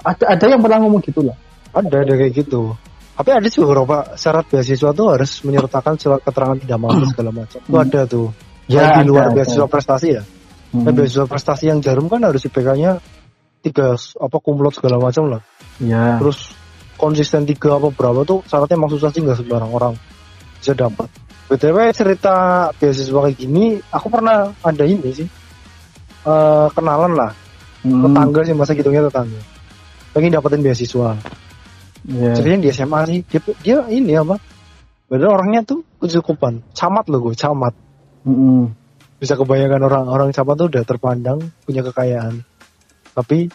[0.05, 1.37] ada ada yang pernah ngomong gitu lah
[1.77, 2.73] Ada ada kayak gitu.
[3.17, 7.61] Tapi ada juga beberapa syarat beasiswa tuh harus menyertakan surat keterangan tidak mampu segala macam.
[7.61, 7.85] Itu Hmm.
[7.85, 8.27] ada tuh.
[8.67, 9.35] Ya, di ada, luar ada.
[9.37, 10.23] beasiswa prestasi ya.
[10.73, 10.83] Hmm.
[10.85, 12.99] Nah, beasiswa prestasi yang jarum kan harus IPK-nya
[13.63, 15.41] tiga apa kumlot segala macam lah.
[15.79, 16.53] ya Terus
[16.97, 19.95] konsisten tiga apa berapa tuh syaratnya emang susah sih nggak sembarang orang
[20.57, 21.09] bisa dapat.
[21.47, 22.35] btw cerita
[22.75, 25.29] beasiswa kayak gini, aku pernah ada ini sih
[26.27, 27.31] Eh kenalan lah,
[27.87, 29.39] Hmm, tetangga sih masa hitungnya tetangga.
[30.11, 31.15] Pengen dapetin beasiswa.
[32.07, 32.33] Ya.
[32.35, 34.39] Ceritanya di SMA sih, dia, dia ini apa?
[35.07, 37.75] Padahal orangnya tuh kecukupan, camat loh gue, camat.
[38.27, 38.75] Mm-mm.
[39.17, 42.43] Bisa kebayangkan orang-orang camat tuh udah terpandang punya kekayaan.
[43.15, 43.49] Tapi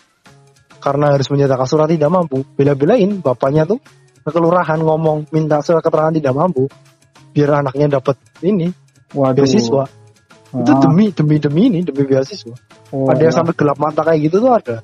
[0.81, 3.77] karena harus menyatakan surat tidak mampu, bela-belain bapaknya tuh
[4.21, 6.65] ke kelurahan ngomong minta surat keterangan tidak mampu
[7.31, 8.73] biar anaknya dapat ini
[9.13, 9.43] Waduh.
[9.43, 9.83] beasiswa.
[10.51, 10.79] Itu Ah.
[10.83, 12.55] demi demi demi ini demi beasiswa.
[12.91, 14.75] Oh, Ada yang sampai gelap mata kayak gitu tuh ada.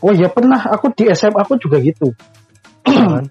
[0.00, 0.64] Oh ya pernah.
[0.72, 2.12] Aku di SMA aku juga gitu.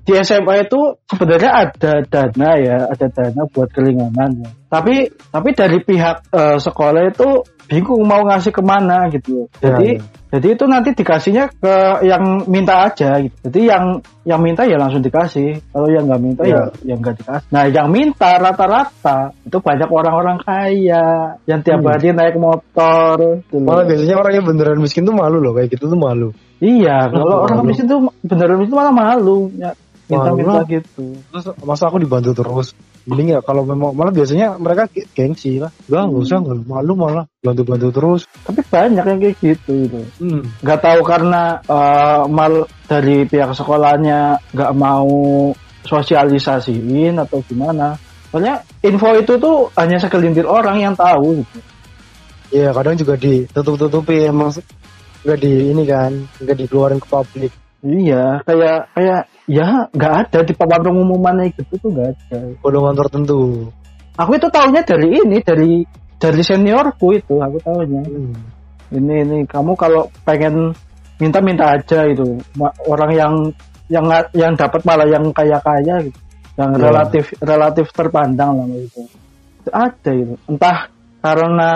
[0.00, 4.50] Di SMA itu sebenarnya ada dana ya, ada dana buat kelinganan ya.
[4.66, 9.46] Tapi tapi dari pihak eh, sekolah itu bingung mau ngasih ke mana gitu.
[9.62, 10.19] Ya, Jadi ya.
[10.30, 11.74] Jadi itu nanti dikasihnya ke
[12.06, 13.34] yang minta aja gitu.
[13.50, 13.84] Jadi yang
[14.22, 15.58] yang minta ya langsung dikasih.
[15.74, 17.46] Kalau yang nggak minta ya ya nggak dikasih.
[17.50, 21.90] Nah yang minta rata-rata itu banyak orang-orang kaya yang tiap Hmm.
[21.90, 23.18] hari naik motor.
[23.42, 23.58] gitu.
[23.58, 26.30] Malah biasanya orang yang beneran miskin tuh malu loh kayak gitu tuh malu.
[26.60, 27.44] Iya, kalau Malu.
[27.48, 29.48] orang miskin tuh beneran itu malah malu.
[29.56, 29.72] Ya,
[30.10, 30.74] minta-minta Malu.
[30.74, 31.04] gitu.
[31.30, 32.74] Terus masa aku dibantu terus?
[33.08, 35.72] Mending ya kalau memang malah biasanya mereka ge- gengsi lah.
[35.88, 38.20] Gak nggak usah nggak malu malah bantu-bantu terus.
[38.44, 40.00] Tapi banyak yang kayak gitu gitu.
[40.20, 40.42] Hmm.
[40.60, 45.48] nggak tahu karena eh, mal dari pihak sekolahnya nggak mau
[45.88, 47.96] sosialisasiin atau gimana.
[48.30, 51.58] Soalnya info itu tuh hanya segelintir orang yang tahu gitu.
[52.50, 54.50] Iya kadang juga ditutup-tutupi emang
[55.22, 57.52] nggak di ini kan nggak dikeluarin ke publik.
[57.80, 62.38] Iya, kayak kayak ya nggak ada di papan pengumuman gitu tuh nggak ada.
[62.62, 63.66] Golongan tertentu.
[64.14, 65.82] Aku itu tahunya dari ini dari
[66.22, 68.02] dari seniorku itu aku tahunya.
[68.06, 68.34] Hmm.
[68.94, 70.70] Ini ini kamu kalau pengen
[71.18, 72.38] minta-minta aja itu
[72.86, 73.34] orang yang
[73.90, 76.18] yang yang dapat malah yang kaya-kaya gitu.
[76.54, 76.82] Yang Iya.
[76.86, 79.02] relatif relatif terpandang lah itu.
[79.64, 80.34] Itu ada itu.
[80.46, 80.78] Entah
[81.18, 81.70] karena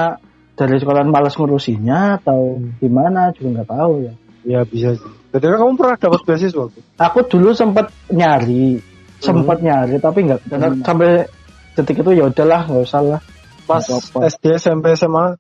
[0.55, 2.79] dari sekolah malas ngurusinya atau Hmm.
[2.79, 4.15] gimana juga nggak tahu ya.
[4.45, 5.24] Ya bisa sih.
[5.35, 6.71] Ketika kamu pernah dapat beasiswa?
[6.95, 8.79] Aku dulu sempat nyari,
[9.19, 10.87] sempat nyari tapi nggak Hmm.
[10.87, 11.27] sampai
[11.75, 13.21] detik itu ya udahlah nggak usah lah.
[13.67, 13.83] Pas.
[14.15, 15.35] SD, SMP, SMA,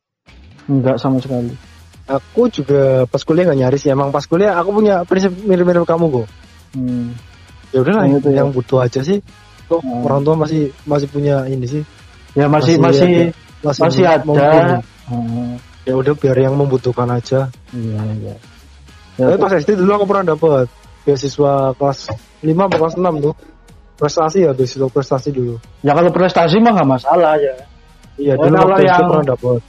[0.66, 1.54] Nggak sama sekali.
[2.11, 3.94] aku juga pas kuliah nggak nyari sih.
[3.94, 6.26] Emang pas kuliah aku punya prinsip mirip-mirip kamu kok.
[6.74, 7.14] Hmm.
[7.70, 8.42] Ya udah lah, Yang ya.
[8.42, 9.22] yang butuh aja sih.
[9.70, 10.02] Kok Hmm.
[10.02, 11.83] orang tua masih masih punya ini sih.
[12.35, 13.30] Ya masih masih
[13.62, 14.26] Masih, masih, ada.
[14.26, 14.74] mumpuni.
[15.07, 15.54] Hmm.
[15.87, 17.46] Ya udah biar yang membutuhkan aja.
[17.70, 18.35] Iya, iya.
[19.14, 20.66] Tapi pas SD dulu aku pernah dapat
[21.05, 21.98] beasiswa kelas
[22.42, 23.35] 5 atau kelas 6 tuh.
[23.94, 25.55] Prestasi ya, beasiswa prestasi dulu.
[25.87, 27.55] ya kalau prestasi mah nggak masalah ya.
[28.18, 29.61] Iya, Oh, dulu kalau yang- pernah dapat.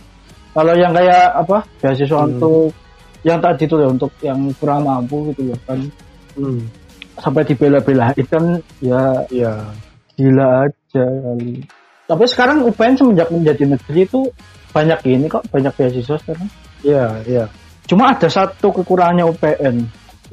[0.56, 2.30] Kalau yang kayak apa beasiswa Hmm.
[2.34, 2.72] untuk
[3.22, 5.80] yang tadi tuh ya untuk yang kurang mampu gitu ya kan
[6.38, 6.62] Hmm.
[7.18, 8.44] sampai dibela-belain kan
[8.82, 9.54] ya Iya.
[10.16, 11.62] gila aja kali.
[12.06, 14.22] Tapi sekarang UPN semenjak menjadi negeri itu
[14.72, 16.50] banyak ini kok banyak beasiswa sekarang.
[16.82, 17.46] Iya, iya.
[17.86, 19.76] Cuma ada satu kekurangannya UPN.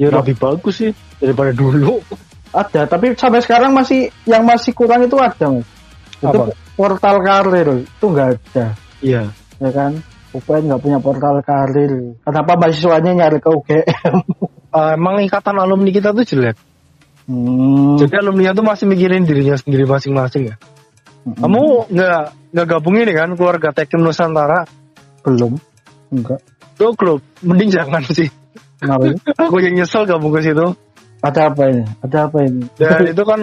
[0.00, 2.00] Ya lebih bagus sih daripada dulu.
[2.52, 5.64] Ada, tapi sampai sekarang masih yang masih kurang itu ada.
[6.20, 6.52] Itu Apa?
[6.76, 8.76] portal karir itu nggak ada.
[9.00, 9.32] Iya.
[9.56, 9.96] ya kan
[10.36, 14.16] UPN nggak punya portal karir kenapa mahasiswanya nyari ke UGM
[14.72, 16.56] Eh, emang ikatan alumni kita tuh jelek.
[17.28, 18.00] hmm.
[18.00, 20.56] Jadi alumni tuh masih mikirin dirinya sendiri masing-masing ya.
[21.28, 21.36] Mm-mm.
[21.44, 22.22] Kamu nggak
[22.56, 24.64] nggak gabung ini kan keluarga Tekken Nusantara?
[25.22, 25.54] belum
[26.10, 26.40] enggak
[26.82, 28.26] Tuh klub, mending jangan sih.
[28.82, 29.14] kenapa?
[29.46, 30.74] Aku yang nyesel gabung ke situ.
[31.22, 33.38] ada apa ini ada apa ini Dan itu kan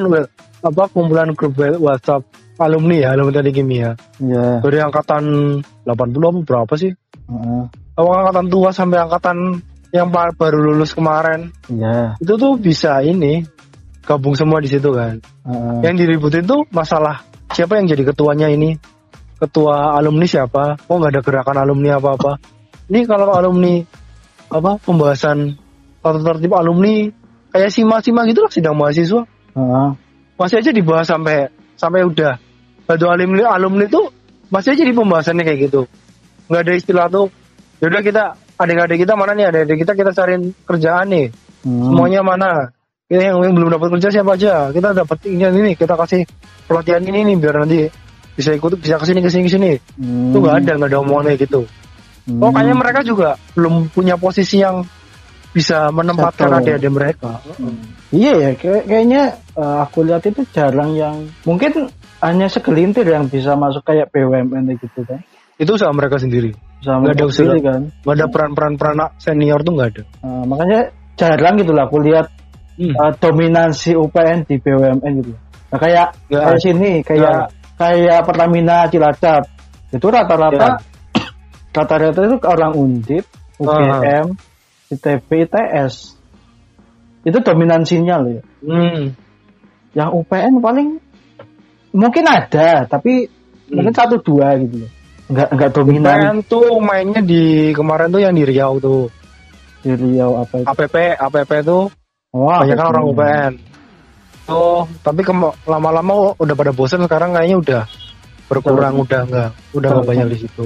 [0.59, 2.27] apa kumpulan grup WhatsApp
[2.59, 3.95] alumni ya, alumni teknik kimia.
[4.19, 5.23] ya Dari angkatan
[5.87, 6.91] 80 berapa sih?
[7.31, 7.63] heeh.
[7.95, 9.63] Awal angkatan tua sampai angkatan
[9.95, 11.55] yang baru lulus kemarin.
[11.71, 13.47] ya Itu tuh bisa ini
[14.03, 15.23] gabung semua di situ kan.
[15.47, 15.75] heeh.
[15.87, 17.23] Yang diributin tuh masalah
[17.55, 18.75] siapa yang jadi ketuanya ini?
[19.39, 20.75] Ketua alumni siapa?
[20.91, 22.58] Oh nggak ada gerakan alumni apa-apa.
[22.89, 23.85] Ini kalau alumni
[24.49, 25.53] apa pembahasan
[26.01, 27.05] tata tertib alumni
[27.53, 29.29] kayak sima-sima gitu lah sidang mahasiswa.
[29.53, 29.89] Heeh.
[30.39, 32.41] masih aja dibahas sampai sampai udah.
[32.89, 34.09] Batu alumni alumni tuh
[34.49, 35.85] masih aja di pembahasannya kayak gitu.
[36.49, 37.29] Nggak ada istilah tuh
[37.77, 38.23] yaudah kita
[38.57, 39.45] adik-adik kita mana nih?
[39.53, 41.27] Adik-adik kita kita cariin kerjaan nih.
[41.61, 41.93] Hmm.
[41.93, 42.73] semuanya mana?
[43.05, 44.73] Kita yang, yang belum dapat kerja siapa aja?
[44.73, 46.25] Kita dapat ini ini kita kasih
[46.65, 47.85] pelatihan ini nih biar nanti
[48.33, 49.71] bisa ikut bisa ke sini ke sini ke sini.
[50.01, 50.33] Hmm.
[50.33, 51.61] itu nggak ada nggak ada omongan kayak gitu
[52.29, 52.39] Hmm.
[52.39, 54.85] oh kayaknya mereka juga belum punya posisi yang
[55.49, 57.41] bisa menempatkan adik-adik mereka
[58.09, 61.89] Iya ya, kayak- kayaknya eh, aku lihat itu jarang yang mungkin
[62.19, 65.17] hanya segelintir yang bisa masuk kayak BUMN gitu kan.
[65.55, 67.37] itu usaha mereka sendiri Sama Nggak ada usaha.
[67.43, 67.81] sendiri kan.
[67.99, 70.79] nggak ada peran-peran peran senior tuh nggak ada Nah, makanya
[71.15, 72.27] jarang gitu lah aku lihat
[72.75, 72.93] Hmm.
[72.93, 75.33] eh, dominasi UPN di BUMN gitu.
[75.67, 77.37] Nah, kayak Nggak kayak sini kayak
[77.75, 79.43] kayak Pertamina Cilacap
[79.89, 80.79] itu rata-rata
[81.73, 83.25] rata-rata itu orang Undip,
[83.61, 84.33] UGM,
[84.93, 86.17] ITB, ITS.
[87.25, 88.43] Itu dominansinya loh ya.
[88.63, 89.03] Hmm.
[89.93, 90.89] Yang UPN paling
[91.93, 93.27] mungkin ada, tapi
[93.69, 94.91] mungkin satu dua gitu loh.
[95.29, 99.13] Enggak enggak dominan UPN tuh mainnya di kemarin tuh yang di Riau tuh
[99.85, 100.65] di Riau apa itu.
[100.65, 101.93] APP APP tuh
[102.33, 103.03] Wah, banyak kan orang?
[103.13, 103.51] UPN
[104.49, 105.21] tuh tapi
[105.69, 107.81] lama-lama udah pada bosan sekarang kayaknya udah
[108.49, 110.65] berkurang udah enggak udah nggak banyak di situ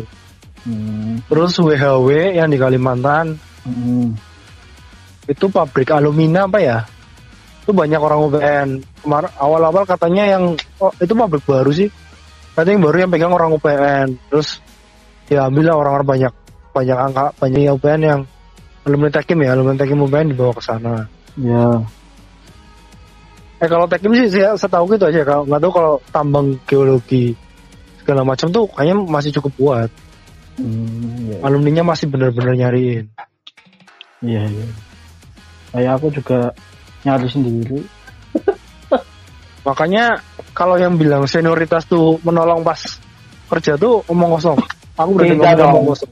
[0.63, 3.35] Hmm, terus WHW yang di Kalimantan
[3.67, 4.15] hmm.
[5.27, 6.77] itu pabrik alumina apa ya?
[7.63, 8.67] Itu banyak orang UPN
[9.03, 11.91] kemarin awal-awal katanya yang oh itu pabrik baru sih.
[12.55, 14.63] Katanya yang baru yang pegang orang UPN terus
[15.27, 16.33] ya ambillah orang-orang banyak
[16.71, 18.19] banyak angka banyak yang UPN yang
[18.87, 19.49] alumni Tekim ya.
[19.59, 20.95] Alumni Tekim UPN dibawa ke sana.
[21.35, 21.83] Ya.
[23.59, 25.27] eh kalau Tekim sih saya setahu gitu aja.
[25.27, 27.35] Kalau nggak tahu kalau tambang geologi
[27.99, 29.89] segala macam tuh kayaknya masih cukup kuat
[30.53, 33.09] Hmm, alumninya masih benar-benar nyariin
[34.19, 34.67] Iya, iya.
[35.69, 36.53] Kayak aku juga
[37.01, 37.81] nyari sendiri.
[39.63, 40.19] makanya
[40.51, 42.79] kalau yang bilang senioritas tuh menolong pas
[43.49, 44.59] kerja tuh omong kosong
[44.93, 45.71] aku berarti Tidak dong.
[45.71, 46.11] omong kosong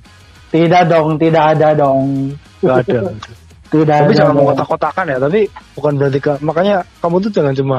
[0.50, 2.36] Tidak dong, tidak ada dong.
[2.60, 3.00] nggak ada
[3.72, 4.18] Tidak tapi ada.
[4.18, 4.38] jangan dong.
[4.44, 5.40] mengkotak-kotakan ya tapi
[5.72, 7.78] bukan berarti ke, makanya kamu tuh jangan cuma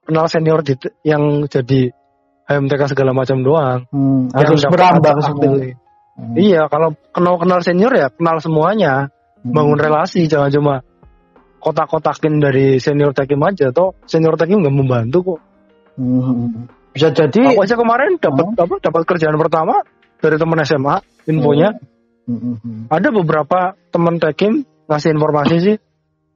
[0.00, 0.72] kenal senior di,
[1.02, 1.92] yang jadi
[2.44, 5.83] HMTK segala macam doang Hmm, harus aktif- semua.
[6.14, 6.34] Hmm.
[6.38, 9.10] iya kalau kenal kenal senior ya kenal semuanya
[9.44, 9.52] Hmm.
[9.52, 10.74] bangun relasi jangan cuma
[11.58, 15.40] kotak-kotakin dari senior tekim aja toh senior tekim nggak membantu kok
[15.94, 16.66] Hmm.
[16.90, 17.54] Bisa jadi.
[17.54, 19.82] aku aja kemarin dapat apa dapat kerjaan pertama
[20.18, 20.96] dari teman SMA
[21.26, 21.74] infonya
[22.24, 25.76] Hmm, hmm, ada beberapa teman tekim ngasih informasi sih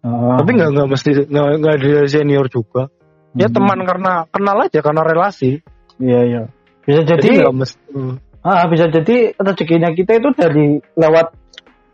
[0.05, 0.37] hmm.
[0.37, 2.93] tapi nggak nggak mesti nggak dari senior juga
[3.33, 3.57] ya Hmm.
[3.57, 5.65] teman karena kenal aja karena relasi
[5.97, 6.43] Iya, iya.
[6.85, 7.51] Bisa jadi jadi.
[7.51, 8.15] mesti hmm.
[8.49, 11.37] Ah, bisa jadi rezekinya kita itu dari lewat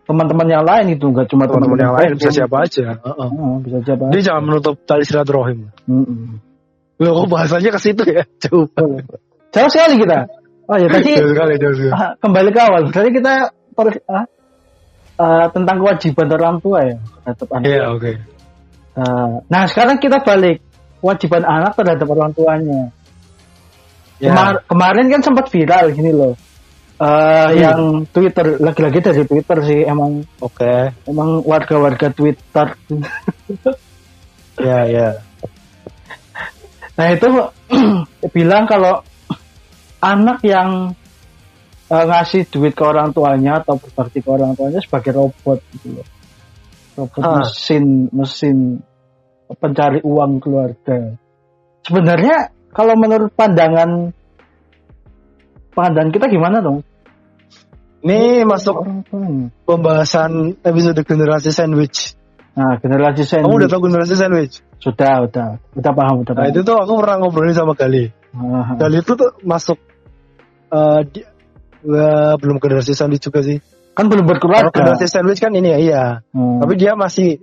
[0.07, 3.29] teman-teman yang lain itu enggak cuma teman-teman yang lain bisa siapa aja Heeh.
[3.35, 4.05] Ah, bisa siapa.
[4.15, 6.37] jadi jangan menutup tali silaturahim Hmm, hmm.
[7.03, 8.71] Loh, kok bahasanya ke situ ya jauh
[9.51, 10.31] Jauh sekali kita.
[10.65, 12.83] Oh ya tadi jauh sekali jauh sekali ah, kembali ke awal.
[12.87, 13.33] Berarti kita
[13.75, 14.25] per- ah,
[15.19, 17.65] ah, tentang kewajiban orang tua ya terhadap anak.
[17.67, 18.13] iya oke
[18.95, 20.63] Ah, nah sekarang kita balik
[21.03, 22.95] kewajiban anak terhadap orang tuanya.
[24.23, 24.31] Ya.
[24.31, 26.35] Kemar- kemarin kan sempat viral gini loh.
[26.95, 30.95] Eh, Yang Twitter lagi-lagi dari Twitter sih emang Oke.
[31.11, 32.79] emang warga-warga Twitter.
[34.63, 35.09] Ya, ya.
[36.95, 37.27] Nah itu
[38.35, 39.03] bilang kalau
[39.99, 40.95] anak yang
[41.91, 46.07] eh, ngasih duit ke orang tuanya atau berbakti ke orang tuanya sebagai robot gitu loh.
[46.95, 47.43] Robot Ah.
[47.43, 48.59] mesin mesin
[49.59, 51.19] pencari uang keluarga.
[51.83, 54.11] Sebenarnya kalau menurut pandangan
[55.73, 56.83] pandangan kita gimana dong?
[58.05, 58.85] Ini masuk
[59.65, 62.13] pembahasan episode generasi sandwich.
[62.55, 64.55] Nah, generasi Kamu sandwich udah tahu generasi sandwich?
[64.77, 66.53] sudah, udah, udah paham, udah Nah paham.
[66.53, 68.13] itu tuh aku pernah ngobrolin sama Gali.
[68.37, 69.81] Ah, Gali itu tuh masuk
[70.69, 71.25] eh di-
[71.89, 73.59] eh, belum generasi sandwich juga sih.
[73.95, 74.75] kan belum Kalau berkeluarga.
[74.75, 76.05] generasi sandwich kan ini ya iya.
[76.37, 76.61] Hmm.
[76.61, 77.41] Tapi dia masih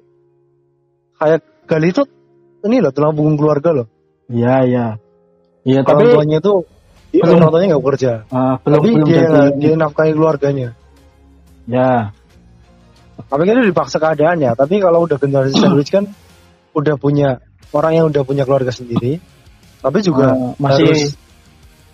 [1.18, 2.04] kayak Gali itu
[2.62, 3.88] ini loh tulang punggung keluarga loh.
[4.30, 4.86] Iya, iya.
[5.62, 6.58] Iya, Orang tapi tuanya tuh
[7.12, 8.12] dia Belum- orang tuanya nggak bekerja.
[8.32, 9.48] ah, belum Tapi belum dia jadi.
[9.60, 10.70] dia nafkahi keluarganya.
[11.70, 11.94] Ya,
[13.22, 14.58] Tapi kan itu dipaksa keadaannya.
[14.58, 16.10] Tapi kalau udah generasi sandwich kan
[16.74, 17.38] udah punya
[17.70, 19.22] orang yang udah punya keluarga sendiri.
[19.78, 21.04] Tapi juga ah, masih harus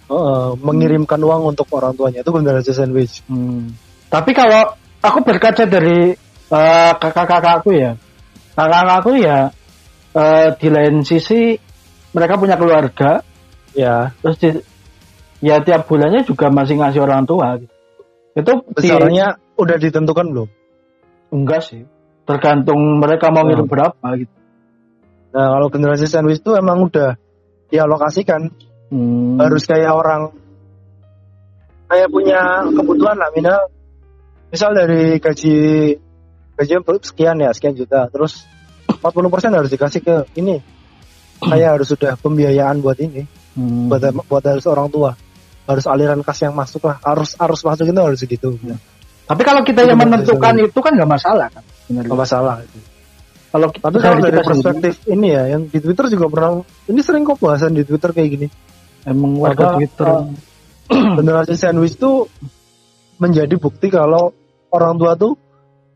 [0.07, 3.27] eh, mengirimkan uang untuk orang tuanya itu generasi sandwich.
[3.27, 3.75] Hmm.
[4.07, 4.71] Tapi kalau
[5.03, 6.15] aku berkaca dari
[6.47, 7.99] eh, kakak-kakakku ya,
[8.55, 9.51] kakak-kakakku ya
[10.15, 11.59] eh, di lain sisi
[12.15, 13.19] mereka punya keluarga,
[13.77, 14.49] Ya, terus di,
[15.39, 17.61] ya tiap bulannya juga masih ngasih orang tua.
[17.61, 17.73] Gitu.
[18.33, 20.49] Itu di- besarnya udah ditentukan belum?
[21.27, 21.83] enggak sih,
[22.23, 23.73] tergantung mereka mau ngirim Hmm.
[23.75, 24.31] berapa gitu.
[25.35, 27.19] Nah, kalau generasi sandwich itu emang udah
[27.67, 28.47] dialokasikan
[28.87, 29.35] Hmm.
[29.35, 30.31] harus kayak orang
[31.91, 33.67] kayak punya kebutuhan lah minimal
[34.47, 35.55] misal dari gaji
[36.55, 38.47] gaji sekian ya sekian juta terus
[38.87, 40.63] 40% harus dikasih ke ini
[41.43, 43.89] kayak harus sudah pembiayaan buat ini Hmm.
[43.89, 45.17] buat buat harus orang tua
[45.65, 48.49] harus aliran kas yang masuk lah harus harus masuk itu harus gitu
[49.27, 50.71] Tapi kalau kita Itu yang menentukan sandwich.
[50.71, 51.63] itu kan nggak masalah kan?
[51.89, 52.55] nggak masalah
[53.49, 56.49] Kalau tapi kalau dari kita sendiri, perspektif ini ya yang di Twitter juga pernah
[56.85, 58.47] ini sering kok bahasan di Twitter kayak gini
[59.03, 60.05] emang warga Apa, Twitter.
[60.05, 60.23] uh,
[61.19, 62.29] generasi sandwich itu
[63.17, 64.31] menjadi bukti kalau
[64.69, 65.33] orang tua tuh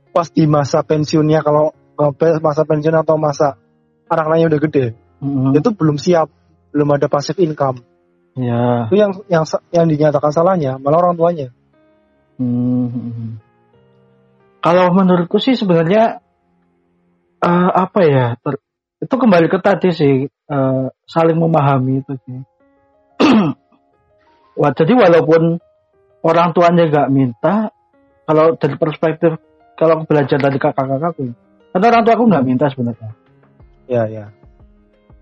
[0.10, 1.71] pas di masa pensiunnya kalau
[2.12, 3.56] pe- masa pensiun atau masa
[4.10, 4.86] anak-anaknya udah gede
[5.21, 5.54] Hmm.
[5.54, 6.34] itu belum siap
[6.71, 7.84] belum ada passive income
[8.31, 8.88] Ya.
[8.88, 9.43] itu yang yang
[9.75, 11.51] yang dinyatakan salahnya malah orang tuanya
[12.41, 13.38] Hmm.
[14.62, 16.21] Kalau menurutku sih sebenarnya
[17.38, 18.25] eh, apa ya?
[18.41, 18.62] ter-
[18.97, 22.39] itu kembali ke tadi sih eh, saling memahami itu sih.
[24.62, 25.62] Wah, jadi walaupun
[26.25, 27.69] orang tuanya nggak minta,
[28.25, 29.38] kalau dari perspektif
[29.77, 31.34] kalau belajar dari kakak-kakakku,
[31.73, 33.12] karena orang tua aku nggak minta sebenarnya.
[33.89, 34.25] ya ya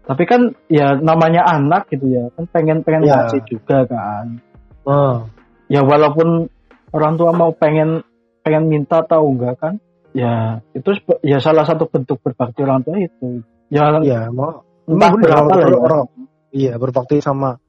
[0.10, 3.30] Tapi kan ya namanya anak gitu ya, kan pengen pengen Ya.
[3.30, 4.42] ngasih juga kan.
[4.90, 5.30] oh,
[5.70, 6.50] ya walaupun
[6.90, 8.02] orang tua mau pengen
[8.42, 9.74] pengen minta tahu enggak kan
[10.18, 10.90] ya itu
[11.22, 15.70] ya salah satu bentuk berbakti orang tua itu ya ya mau entah berapa lah orang,
[15.70, 15.78] ya.
[15.78, 16.02] orang
[16.50, 17.62] iya berbakti sama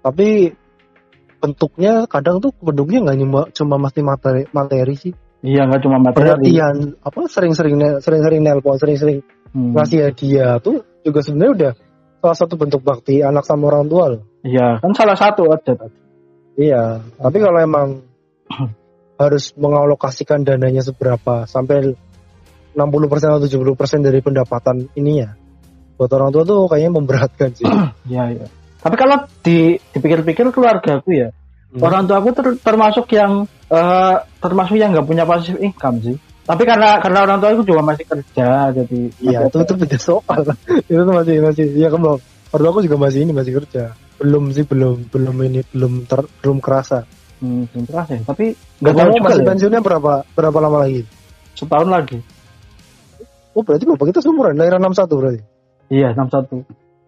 [0.00, 0.56] tapi
[1.44, 6.24] bentuknya kadang tuh bentuknya nggak cuma cuma mesti materi materi sih Iya nggak cuma materi.
[6.24, 9.20] perhatian apa sering-sering sering-sering nelpon sering-sering
[9.54, 9.70] Hmm.
[9.70, 11.72] ngasih hadiah tuh juga sebenarnya udah
[12.18, 15.96] salah satu bentuk bakti anak sama orang tua loh Iya kan salah satu aja tadi.
[16.58, 17.88] iya tapi kalau emang
[19.22, 21.94] harus mengalokasikan dananya seberapa sampai
[22.74, 22.82] 60%
[23.38, 25.38] atau 70% dari pendapatan ini ya
[25.94, 27.64] buat orang tua tuh kayaknya memberatkan sih
[28.10, 28.46] Iya iya.
[28.84, 31.30] Tapi kalau di dipikir-pikir keluarga aku ya,
[31.74, 31.82] Hmm.
[31.90, 36.14] orang tua aku ter- termasuk yang eh, termasuk yang nggak punya passive income sih.
[36.44, 40.40] Tapi karena karena orang tua aku juga masih kerja jadi Iya itu itu beda soal
[40.92, 42.20] itu tuh masih masih ya kan Bang.
[42.52, 43.96] orang aku juga masih ini masih kerja.
[44.20, 47.08] Belum sih belum belum ini belum ter, belum kerasa.
[47.40, 48.20] Hmm, belum keras ya.
[48.28, 51.02] Tapi nggak tahu masih ya, pensiunnya berapa berapa lama lagi?
[51.56, 52.18] Setahun lagi.
[53.54, 54.58] oh berarti bapak kita seumuran?
[54.58, 55.40] Daerah 61 berarti?
[55.88, 56.60] Iya 61.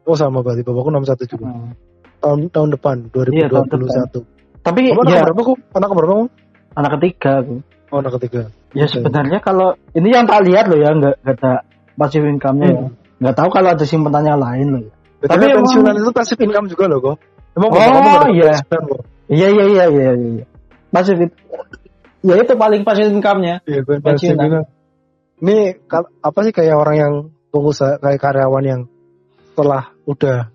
[0.07, 0.63] oh sama berarti.
[0.65, 1.47] Bapakku 61 juga.
[1.53, 1.73] Hmm.
[2.17, 2.97] tahun tahun depan
[3.29, 6.25] Iya, tahun 2021 Tapi kamu anak ya berapa kok anak berapa kamu
[6.75, 7.55] anak ketiga aku.
[7.93, 8.41] oh anak ketiga
[8.77, 11.65] Ya sebenarnya kalau ini yang tak lihat loh ya nggak ada
[11.97, 12.81] passive income-nya ya.
[12.85, 12.93] Hmm.
[13.17, 14.93] Nggak tahu kalau ada simpenannya lain loh ya.
[15.17, 17.17] tapi Tapi emang- pensiunan itu passive income juga loh kok
[17.57, 18.53] emang Oh, iya.
[19.27, 20.45] Iya iya iya iya iya.
[20.87, 21.39] Passive it-
[22.21, 23.65] ya itu paling passive income-nya.
[23.65, 24.69] iya gue Pensiunan.
[25.37, 25.57] ini
[26.21, 27.13] apa sih kayak orang yang
[27.49, 28.81] pengusaha kayak karyawan yang
[29.51, 30.53] setelah udah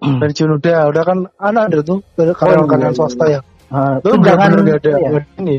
[0.00, 3.40] pensiun udah udah kan anak ada tuh karyawan karyawan iya, swasta ya
[3.72, 5.08] Ah, Lu tunjangan bener-bener ada iya.
[5.10, 5.56] ada ini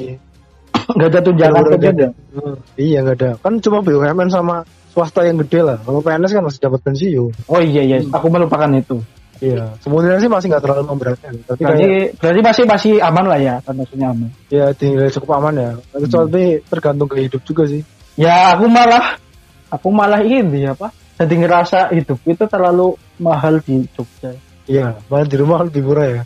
[0.94, 3.30] nggak ada tunjangan kerja nggak Hmm, iya nggak ada.
[3.40, 5.80] Kan cuma BUMN sama swasta yang gede lah.
[5.82, 7.32] Kalau PNS kan masih dapat pensiun.
[7.48, 9.00] Oh iya iya, aku melupakan itu.
[9.40, 9.72] iya.
[9.80, 11.32] Sebenarnya sih masih nggak terlalu memberatkan.
[11.48, 14.30] Tapi Berarti kayak berarti masih masih aman lah ya, kan maksudnya aman.
[14.52, 15.70] ya dinilai cukup aman ya.
[15.92, 17.82] Tapi tapi tergantung ke hidup juga sih.
[18.20, 19.16] Ya aku malah
[19.72, 20.92] aku malah ini apa?
[21.16, 24.36] Jadi ngerasa hidup itu terlalu mahal di Jogja.
[24.68, 26.22] iya malah di rumah lebih murah ya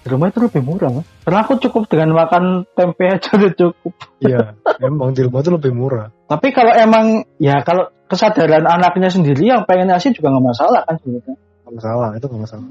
[0.00, 1.04] Di rumah itu lebih murah mas.
[1.20, 3.92] Karena aku cukup dengan makan tempe aja udah cukup.
[4.18, 7.04] iya emang di rumah tuh lebih murah Tapi kalau emang
[7.36, 11.36] ya kalau kesadaran anaknya sendiri yang pengen ngasih juga nggak masalah kan sebenarnya.
[11.36, 12.64] nggak masalah itu nggak masalah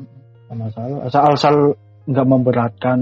[0.49, 0.97] Nggak masalah.
[1.05, 1.55] Asal asal
[2.05, 2.99] nggak memberatkan.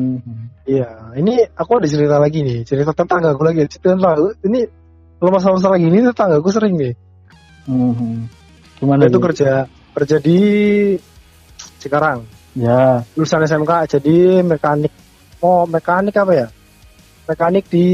[0.63, 4.67] iya ini aku ada cerita lagi nih cerita tetangga aku lagi cerita tentang ini
[5.15, 6.93] kalau masalah-masalah gini tetangga aku sering nih
[7.63, 8.27] Mhm.
[8.77, 9.23] Gimana dia tuh tuh?
[9.31, 9.51] kerja
[9.91, 10.37] kerja di
[11.79, 12.21] Cikarang
[12.57, 13.05] Ya.
[13.13, 14.89] lulusan SMK jadi mekanik
[15.45, 16.47] oh mekanik apa ya
[17.29, 17.85] mekanik di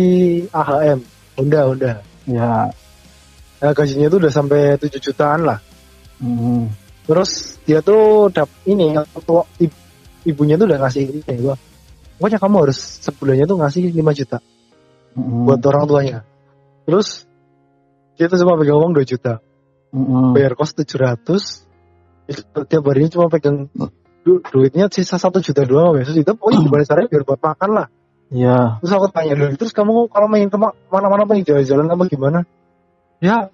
[0.48, 1.00] AHM
[1.36, 2.72] Honda Honda Ya.
[3.60, 5.60] nah, gajinya tuh udah sampai 7 jutaan lah
[6.24, 6.72] Mhm.
[7.04, 8.96] terus dia tuh dap ini
[9.28, 9.84] tua ib-
[10.24, 11.60] ibunya tuh udah ngasih ini gua
[12.16, 14.40] pokoknya kamu harus sebulannya tuh ngasih 5 juta
[15.20, 15.44] Mhm.
[15.44, 16.20] buat orang tuanya
[16.88, 17.28] terus
[18.16, 19.44] dia tuh cuma pegang uang 2 juta
[19.92, 20.32] Mhm.
[20.32, 21.68] bayar kos 700
[22.32, 22.40] itu
[22.72, 23.68] tiap harinya cuma pegang
[24.24, 27.88] du- duitnya sisa satu juta doang ya juta pokoknya gimana caranya biar buat makan lah.
[28.34, 28.82] Ya.
[28.82, 32.40] terus aku tanya dulu terus kamu kalau main ke ma- mana-mana pengen jalan-jalan apa gimana?
[33.22, 33.54] Ya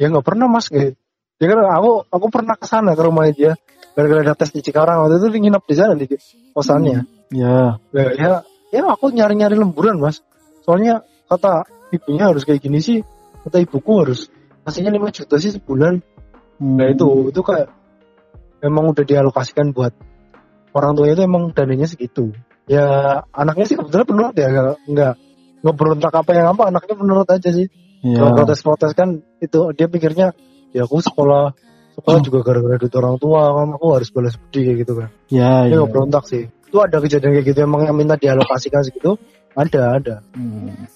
[0.00, 0.98] ya nggak pernah mas kayak
[1.38, 3.52] ya kan aku aku pernah ke sana ke rumahnya dia
[3.94, 6.06] gara-gara ada tes di Cikarang waktu itu dia nginep di sana di
[6.50, 7.06] kosannya.
[7.30, 7.78] Ya.
[7.94, 8.30] ya ya,
[8.74, 10.24] ya aku nyari-nyari lemburan mas.
[10.66, 12.98] Soalnya kata ibunya harus kayak gini sih
[13.46, 14.32] kata ibuku harus
[14.66, 16.02] kasihnya 5 juta sih sebulan.
[16.62, 17.68] Nah itu itu kayak
[18.62, 19.92] memang udah dialokasikan buat
[20.72, 22.32] orang tuanya itu emang dananya segitu.
[22.70, 22.86] Ya
[23.34, 25.12] anaknya sih kebetulan penurut ya nggak nggak
[25.62, 27.66] nggak berontak apa yang apa anaknya penurut aja sih.
[28.02, 28.18] Ya.
[28.18, 30.34] Kalau protes-protes kan itu dia pikirnya
[30.70, 31.54] ya aku sekolah
[31.98, 35.08] sekolah juga gara-gara duit orang tua kan aku harus balas budi kayak gitu kan.
[35.28, 35.66] Ya.
[35.66, 35.76] Dia ya.
[35.82, 36.46] nggak berontak sih.
[36.48, 39.18] Itu ada kejadian kayak gitu emang yang minta dialokasikan segitu
[39.58, 40.16] ada ada.
[40.32, 40.88] Hmm.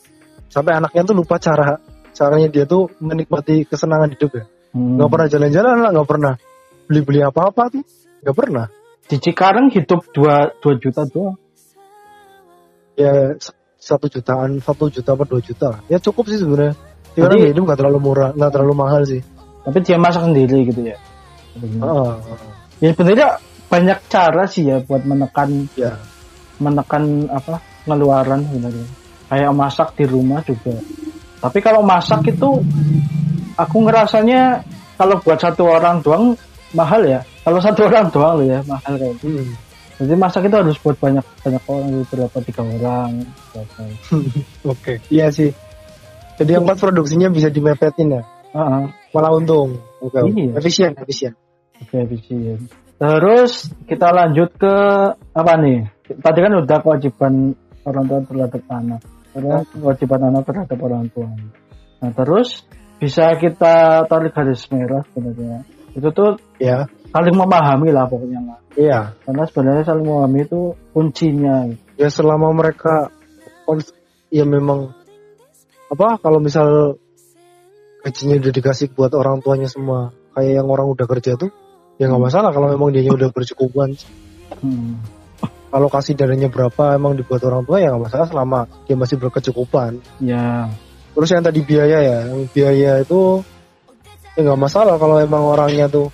[0.48, 1.76] Sampai anaknya tuh lupa cara
[2.16, 4.45] caranya dia tuh menikmati kesenangan hidup ya.
[4.76, 5.01] Hmm.
[5.01, 6.34] nggak pernah jalan-jalan lah nggak pernah
[6.87, 7.82] beli-beli apa-apa tuh
[8.22, 8.66] nggak pernah
[9.07, 11.39] Di Cikarang hidup 2 2 juta doang.
[12.97, 13.37] ya
[13.76, 16.74] satu jutaan satu juta apa dua juta ya cukup sih sebenarnya
[17.12, 19.22] Jadi- karena hidup nggak terlalu murah nggak terlalu mahal sih
[19.62, 20.95] Tapi dia masak sendiri gitu ya.
[21.59, 22.12] Heeh.
[22.78, 23.28] Ya sebenarnya
[23.66, 25.99] banyak cara sih ya buat menekan ya
[26.62, 28.87] menekan apa pengeluaran sebenarnya.
[29.26, 30.70] Kayak masak di rumah juga.
[31.43, 32.62] Tapi kalau masak itu
[33.59, 34.62] aku ngerasanya
[34.95, 36.39] kalau buat satu orang doang
[36.77, 37.20] mahal ya.
[37.43, 39.16] Kalau satu orang doang loh ya mahal kayak.
[39.18, 39.41] gitu.
[39.41, 39.55] Hmm.
[39.97, 43.11] Jadi masak itu harus buat banyak banyak orang gitu, berapa tiga orang.
[43.57, 43.81] berapa.
[44.77, 45.57] oke iya sih
[46.37, 48.22] jadi yang buat produksinya bisa dimepetin ya
[48.53, 48.93] ah.
[49.16, 50.37] malah untung oke oke.
[50.37, 50.53] Iya.
[50.61, 51.33] efisien efisien
[51.83, 52.59] Oke, efisien.
[52.97, 54.74] Terus kita lanjut ke
[55.37, 55.85] apa nih?
[56.09, 57.53] Tadi kan udah kewajiban
[57.85, 59.01] orang tua terhadap anak.
[59.37, 61.29] Terus kewajiban anak terhadap orang tua.
[62.01, 62.64] Nah, terus
[62.97, 65.61] bisa kita tarik garis merah sebenarnya.
[65.97, 68.59] Itu tuh ya saling memahami lah pokoknya lah.
[68.76, 70.61] iya Karena sebenarnya saling memahami itu
[70.92, 71.72] kuncinya.
[71.97, 73.09] ya selama mereka
[74.28, 74.92] ya memang
[75.88, 76.99] apa kalau misal
[78.05, 81.51] gajinya udah dikasih buat orang tuanya semua kayak yang orang udah kerja tuh
[81.97, 83.97] ya nggak masalah kalau memang dia udah bercukupan
[84.62, 85.03] Hmm.
[85.68, 89.99] kalau kasih dananya berapa emang dibuat orang tua ya nggak masalah selama dia masih berkecukupan
[90.22, 90.70] Ya,
[91.12, 93.42] terus yang tadi biaya ya yang biaya itu
[94.37, 96.12] ya nggak masalah kalau emang orangnya tuh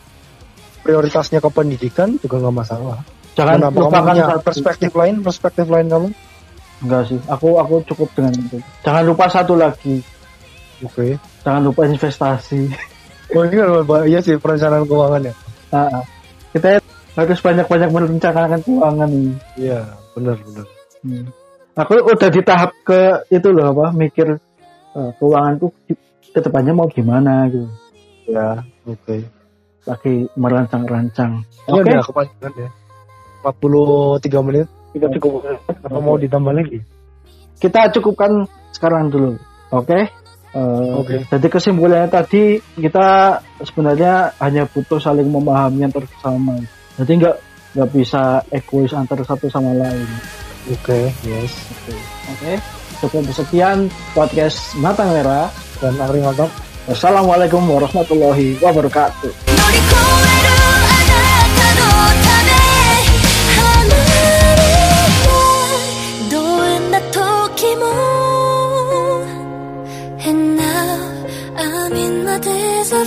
[0.81, 2.99] prioritasnya ke pendidikan juga nggak masalah
[3.35, 4.41] jangan Kenapa lupakan satu.
[4.43, 6.09] perspektif lain perspektif lain kamu
[6.83, 8.59] Enggak sih, aku aku cukup dengan itu.
[8.83, 10.03] Jangan lupa satu lagi,
[10.83, 11.15] oke
[11.47, 12.67] jangan lupa investasi.
[13.39, 13.71] oh ini kan
[14.03, 15.35] iya sih perencanaan keuangan ya
[15.71, 16.05] Ah, ah.
[16.51, 16.83] kita
[17.15, 19.35] harus banyak-banyak merencanakan keuangan nih.
[19.61, 19.81] iya
[20.13, 20.67] benar benar
[21.03, 21.27] Hmm.
[21.75, 24.39] Aku udah di tahap ke itu loh apa mikir
[24.93, 25.71] eh, keuanganku
[26.29, 27.67] ke depannya mau gimana gitu.
[28.25, 29.17] Ya oke
[29.83, 31.43] Lagi merancang-rancang.
[31.67, 32.69] ini Oke, udah kepanjangan ya
[33.43, 35.43] 43 menit kita cukup.
[35.83, 36.79] apa mau ditambah lagi
[37.57, 39.39] Kita cukupkan sekarang dulu.
[39.71, 39.95] Oke.
[40.51, 41.23] Eh, Oke.
[41.25, 46.59] Jadi kesimpulannya tadi kita sebenarnya hanya butuh saling memahami antar sesama.
[46.99, 47.37] Jadi nggak
[47.73, 50.07] nggak bisa egois antar satu sama lain.
[50.69, 51.55] oke yes
[52.29, 52.53] Oke.
[52.99, 55.47] Cukup sekian podcast Mata Merah.
[55.79, 56.51] dan Ari mantap
[56.91, 59.31] Wassalamualaikum warahmatullahi wabarakatuh.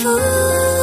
[0.08, 0.75] Oh.